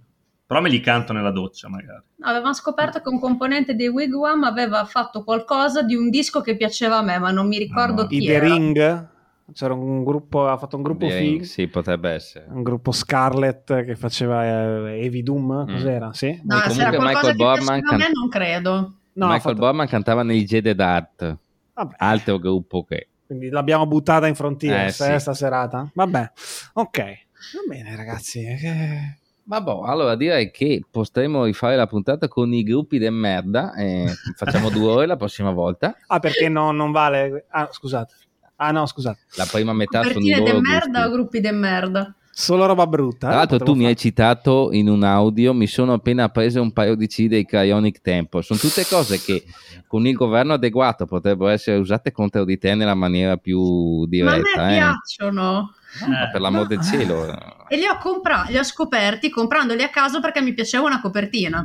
[0.45, 2.03] Però me li canto nella doccia, magari.
[2.17, 6.55] No, Avevamo scoperto che un componente dei Wigwam aveva fatto qualcosa di un disco che
[6.55, 8.45] piaceva a me, ma non mi ricordo Ah, chi I The era.
[8.45, 9.09] Ring,
[9.53, 12.45] c'era un gruppo, ha fatto un gruppo Beh, figo, sì, potrebbe essere.
[12.49, 16.13] un gruppo Scarlet che faceva eh, Heavy Doom, cos'era?
[16.13, 16.29] Sì?
[16.43, 18.71] No, Comunque se era qualcosa Michael Borman piaceva a me can- non credo.
[19.13, 21.37] No, ha Michael fatto- Borman cantava nei Jedi Dart,
[21.73, 23.09] Vabbè, altro gruppo che...
[23.25, 25.33] quindi l'abbiamo buttata in frontiera Eh, sta, sì.
[25.33, 25.89] serata.
[25.93, 26.31] Vabbè,
[26.73, 26.97] ok.
[26.99, 28.43] Va bene ragazzi.
[28.45, 29.17] eh,
[29.47, 33.73] Vabbè, allora direi che potremo rifare la puntata con i gruppi del merda.
[33.75, 35.95] e facciamo due ore la prossima volta.
[36.07, 37.45] Ah, perché no, non vale...
[37.49, 38.13] Ah, scusate.
[38.57, 39.19] Ah no, scusate.
[39.35, 42.15] La prima metà sono i Copertine de loro merda o gruppi de merda?
[42.31, 43.27] Solo roba brutta.
[43.27, 44.07] Tra eh, l'altro tu potevo mi hai fare.
[44.07, 48.41] citato in un audio, mi sono appena preso un paio di CD dei Cryonic Tempo.
[48.41, 49.43] Sono tutte cose che
[49.87, 54.07] con il governo adeguato potrebbero essere usate contro di te nella maniera più Ma a
[54.07, 54.65] diretta.
[54.65, 54.77] me eh.
[54.79, 55.73] piacciono.
[56.07, 57.65] Ma per l'amor del cielo.
[57.67, 61.61] E li ho, compra- li ho scoperti comprandoli a caso perché mi piaceva una copertina.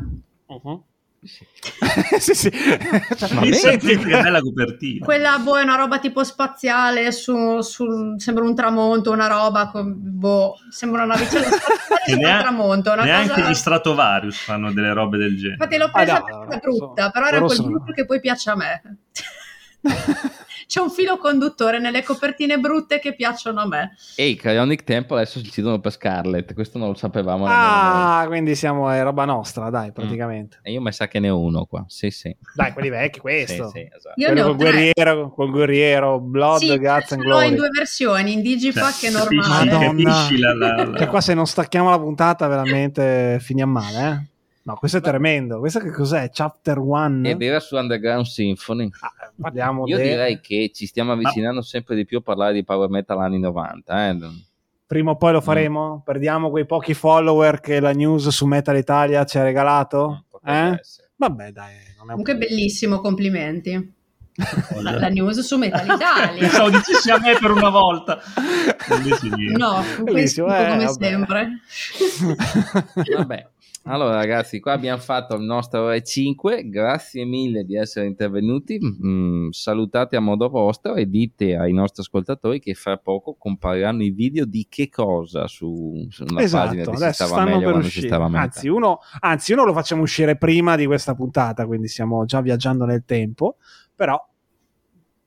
[0.48, 0.82] Mhm.
[2.18, 2.50] sì, sì.
[2.50, 5.04] Cioè, Ma senti che bella copertina.
[5.04, 9.94] Quella boh, è una roba tipo spaziale, su, sul- sembra un tramonto, una roba, con,
[9.98, 12.92] boh, sembra una navicella spaziale su un neanche- tramonto.
[12.92, 13.50] Una Neanche cosa...
[13.50, 15.52] gli Stratovarius fanno delle robe del genere.
[15.62, 16.62] Infatti l'ho presa Ah, no, no, brutta,
[17.02, 18.82] sono- però era loro quel sono- gruppo che poi piace a me.
[20.70, 23.96] c'è un filo conduttore nelle copertine brutte che piacciono a me.
[24.14, 27.44] E i Cryonic Temple adesso si decidono per Scarlet, questo non lo sapevamo.
[27.48, 30.58] Ah, quindi siamo è roba nostra, dai, praticamente.
[30.58, 30.66] Mm.
[30.66, 32.32] E io mi sa che ne ho uno qua, sì sì.
[32.54, 33.66] Dai, quelli vecchi, questo.
[33.70, 34.14] Sì, sì, esatto.
[34.20, 34.70] Io Quello ne ho col tre.
[34.70, 37.54] guerriero, col guerriero, Blood, Sì, Guts and l'ho in Glory.
[37.56, 39.70] due versioni, in digipack e Capisci, normale.
[39.72, 40.10] Madonna.
[40.12, 44.28] capisci la, la, la- Cioè, qua se non stacchiamo la puntata, veramente finiamo male, eh?
[44.62, 45.58] No, questo è tremendo.
[45.58, 46.28] Questo che cos'è?
[46.30, 47.26] Chapter 1?
[47.26, 48.88] Ed era su Underground Symphony.
[49.00, 52.64] Ah, parliamo Io de- direi che ci stiamo avvicinando sempre di più a parlare di
[52.64, 54.08] power metal anni 90.
[54.08, 54.16] Eh?
[54.86, 56.02] Prima o poi lo faremo?
[56.04, 60.24] Perdiamo quei pochi follower che la news su Metal Italia ci ha regalato?
[60.28, 60.80] Potrebbe Eh?
[61.16, 61.72] Vabbè, dai.
[61.74, 62.54] Non è un Comunque problema.
[62.56, 63.94] bellissimo, complimenti.
[64.80, 66.38] La, la news su Metal Italia.
[66.40, 68.18] Pensavo dicessi a me per una volta.
[69.56, 71.08] No, Bellissimo, eh, come vabbè.
[71.08, 71.48] sempre.
[73.16, 73.48] Vabbè.
[73.84, 79.50] Allora ragazzi, qua abbiamo fatto il nostro ore 5, grazie mille di essere intervenuti, Mm,
[79.50, 84.44] salutate a modo vostro e dite ai nostri ascoltatori che fra poco compariranno i video
[84.44, 88.06] di che cosa su, sulla esatto, pagina di Si adesso stava stanno meglio per uscire.
[88.06, 88.42] stava meglio.
[88.42, 92.84] Anzi uno, anzi, uno lo facciamo uscire prima di questa puntata, quindi stiamo già viaggiando
[92.84, 93.56] nel tempo,
[93.94, 94.22] però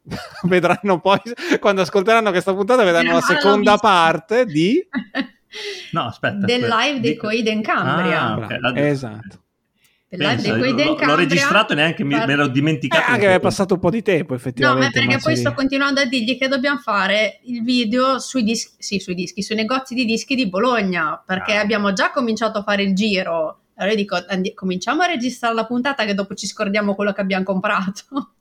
[0.43, 1.19] vedranno poi,
[1.59, 4.79] quando ascolteranno questa puntata, vedranno la seconda parte di...
[5.91, 6.45] No, aspetta.
[6.45, 6.83] Del aspetta.
[6.85, 8.21] live dei Coiden Cambria.
[8.21, 8.57] Ah, ok.
[8.59, 9.41] La- Esatto.
[10.15, 11.05] Pensa, l'ho, Cambria.
[11.07, 13.11] l'ho registrato e neanche mi, Par- me l'ho Eh, dimenticato.
[13.11, 14.85] anche che è passato un po' di tempo No, effettivamente.
[14.85, 15.41] ma perché poi Mazzolini.
[15.41, 19.55] sto continuando a dirgli che dobbiamo fare il video sui dischi, sì, sui dischi, sui
[19.55, 21.61] negozi di dischi di Bologna, perché Ah.
[21.61, 23.61] abbiamo già cominciato a fare il giro.
[23.75, 27.21] Allora io dico, andi- cominciamo a registrare la puntata che dopo ci scordiamo quello che
[27.21, 28.33] abbiamo comprato.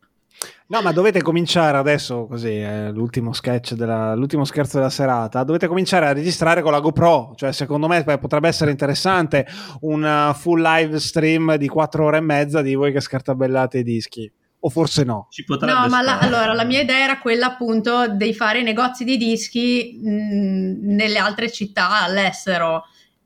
[0.73, 5.67] No, ma dovete cominciare adesso, così, è l'ultimo sketch, della, l'ultimo scherzo della serata, dovete
[5.67, 9.47] cominciare a registrare con la GoPro, cioè secondo me beh, potrebbe essere interessante
[9.81, 13.83] un uh, full live stream di 4 ore e mezza di voi che scartabellate i
[13.83, 15.27] dischi, o forse no.
[15.31, 18.65] Ci potrebbe No, ma la, allora la mia idea era quella appunto di fare i
[18.65, 22.85] negozi di dischi mh, nelle altre città all'estero.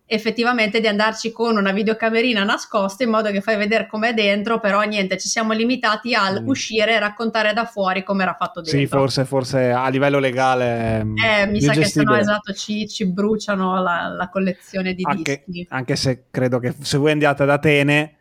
[0.08, 4.80] Effettivamente di andarci con una videocamerina nascosta in modo che fai vedere com'è dentro, però
[4.82, 6.48] niente, ci siamo limitati al Mm.
[6.48, 8.78] uscire e raccontare da fuori come era fatto dentro.
[8.78, 11.02] Sì, forse, forse a livello legale...
[11.04, 12.12] mm, Eh, mi sa che gestibile.
[12.12, 15.66] sennò esatto ci, ci bruciano la, la collezione di anche, dischi.
[15.70, 18.15] anche se credo che se voi andiate ad Atene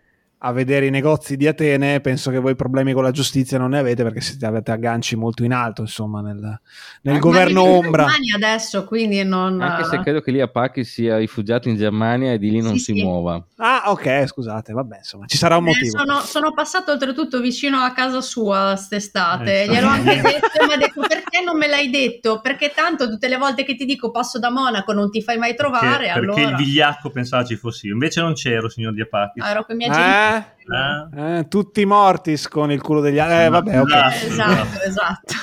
[0.47, 3.79] a vedere i negozi di Atene, penso che voi problemi con la giustizia non ne
[3.79, 6.59] avete perché siete, avete agganci molto in alto, insomma, nel,
[7.01, 8.03] nel governo ombra.
[8.05, 9.59] Germania adesso, quindi non...
[9.59, 12.73] Anche se credo che lì a Pacchi sia rifugiato in Germania e di lì non
[12.77, 13.01] Sì, si sì.
[13.01, 13.43] muova.
[13.55, 15.97] Ah, ok, scusate, vabbè, insomma, ci sarà un Eh, motivo.
[15.97, 20.73] sono, sono passato oltretutto vicino a casa sua st'estate, Eh, gliel'ho anche detto e mi
[20.73, 22.39] ha detto perché non me l'hai detto?
[22.39, 25.55] Perché tanto tutte le volte che ti dico passo da Monaco non ti fai mai
[25.55, 27.93] trovare, Perché, allora perché il vigliacco pensava ci fossi io.
[27.93, 29.39] Invece non c'ero, signor Diapacchi.
[29.39, 30.34] Ah, ero con i miei genitori.
[30.37, 30.53] Eh?
[30.73, 31.37] Ah.
[31.37, 33.45] Eh, tutti mortis con il culo degli altri.
[33.45, 33.93] Eh, vabbè, ok.
[33.93, 34.25] Esatto.
[34.25, 35.33] Esatto, esatto.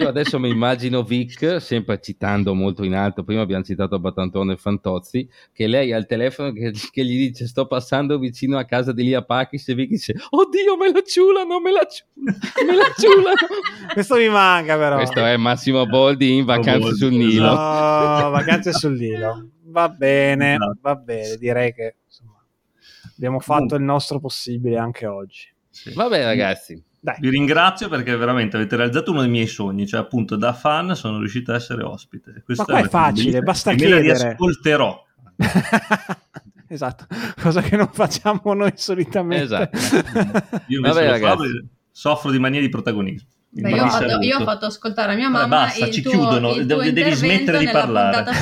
[0.00, 4.56] Io adesso mi immagino Vic, sempre citando molto in alto, prima abbiamo citato Batantone e
[4.56, 8.92] Fantozzi, che lei ha il telefono che, che gli dice sto passando vicino a casa
[8.92, 12.92] di Lia Pachis e Vic dice oddio me la ciulano, me la ciulano, me la
[12.98, 13.34] ciulano.
[13.92, 14.96] Questo mi manca, però.
[14.96, 17.46] Questo è Massimo Boldi in vacanze Boldi, sul Nilo.
[17.54, 19.50] No, vacanze sul Nilo.
[19.66, 20.78] Va bene, Esatto.
[20.82, 21.36] va bene.
[21.36, 22.29] Direi che insomma,
[23.20, 25.52] abbiamo fatto il nostro possibile anche oggi.
[25.68, 25.92] Sì.
[25.92, 27.16] Vabbè ragazzi, Dai.
[27.20, 31.18] Vi ringrazio perché veramente avete realizzato uno dei miei sogni, cioè appunto da fan sono
[31.18, 32.42] riuscito a essere ospite.
[32.44, 34.22] Questa qua è facile, basta me la chiedere.
[34.22, 35.04] riascolterò.
[36.66, 37.06] esatto,
[37.40, 39.44] cosa che non facciamo noi solitamente.
[39.44, 39.78] Esatto.
[40.68, 41.36] Io Vabbè, ragazzi.
[41.36, 43.28] fa e soffro di mania di protagonismo.
[43.52, 46.12] Beh, io, ho fatto, io ho fatto ascoltare a mia mamma basta, il ci tuo,
[46.12, 48.32] chiudono, il devi- tuo devi intervento smettere di nella parlare.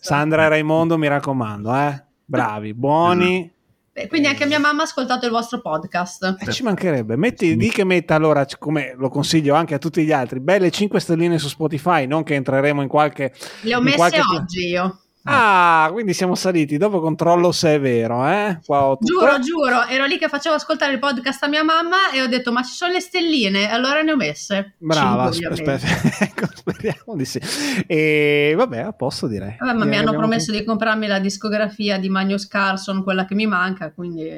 [0.00, 2.04] Sandra e Raimondo, mi raccomando, eh.
[2.24, 3.42] Bravi, buoni.
[3.42, 3.59] Beh,
[4.08, 6.36] Quindi anche mia mamma ha ascoltato il vostro podcast.
[6.40, 7.16] Eh, ci mancherebbe.
[7.16, 11.00] Metti, di che metta allora, come lo consiglio anche a tutti gli altri, belle 5
[11.00, 13.32] stelline su Spotify, non che entreremo in qualche...
[13.62, 15.00] Le ho messe qualche- oggi io.
[15.24, 16.76] Ah, quindi siamo saliti.
[16.78, 18.58] Dopo controllo se è vero, eh?
[18.96, 22.26] Tutto- Giuro, giuro, ero lì che facevo ascoltare il podcast a mia mamma e ho
[22.26, 24.74] detto ma ci sono le stelline, allora ne ho messe.
[24.78, 25.82] Brava, Cinque, sper-
[26.20, 27.40] ecco, speriamo di sì.
[27.86, 29.56] E vabbè, a posto direi.
[29.58, 33.34] Vabbè, ma Direi mi hanno promesso di comprarmi la discografia di Magnus Carlson, quella che
[33.34, 34.28] mi manca, quindi...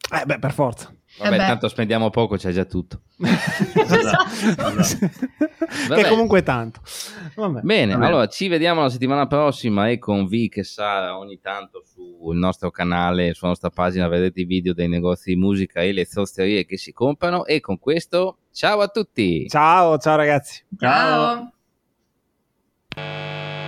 [0.00, 0.16] tutto.
[0.20, 0.92] Eh beh, per forza.
[1.18, 1.46] Vabbè Eh beh.
[1.46, 3.02] tanto spendiamo poco, c'è già tutto.
[3.74, 5.06] Esatto.
[5.08, 6.08] che Vabbè.
[6.08, 6.80] comunque tanto.
[7.36, 7.60] Vabbè.
[7.62, 8.06] Bene, Vabbè.
[8.06, 12.70] allora ci vediamo la settimana prossima e con Vic e Sara ogni tanto sul nostro
[12.70, 16.76] canale, sulla nostra pagina vedrete i video dei negozi di musica e le zosterie che
[16.76, 19.48] si comprano e con questo ciao a tutti!
[19.48, 20.62] Ciao, ciao ragazzi.
[20.78, 21.52] Ciao.
[22.94, 23.61] Ciao.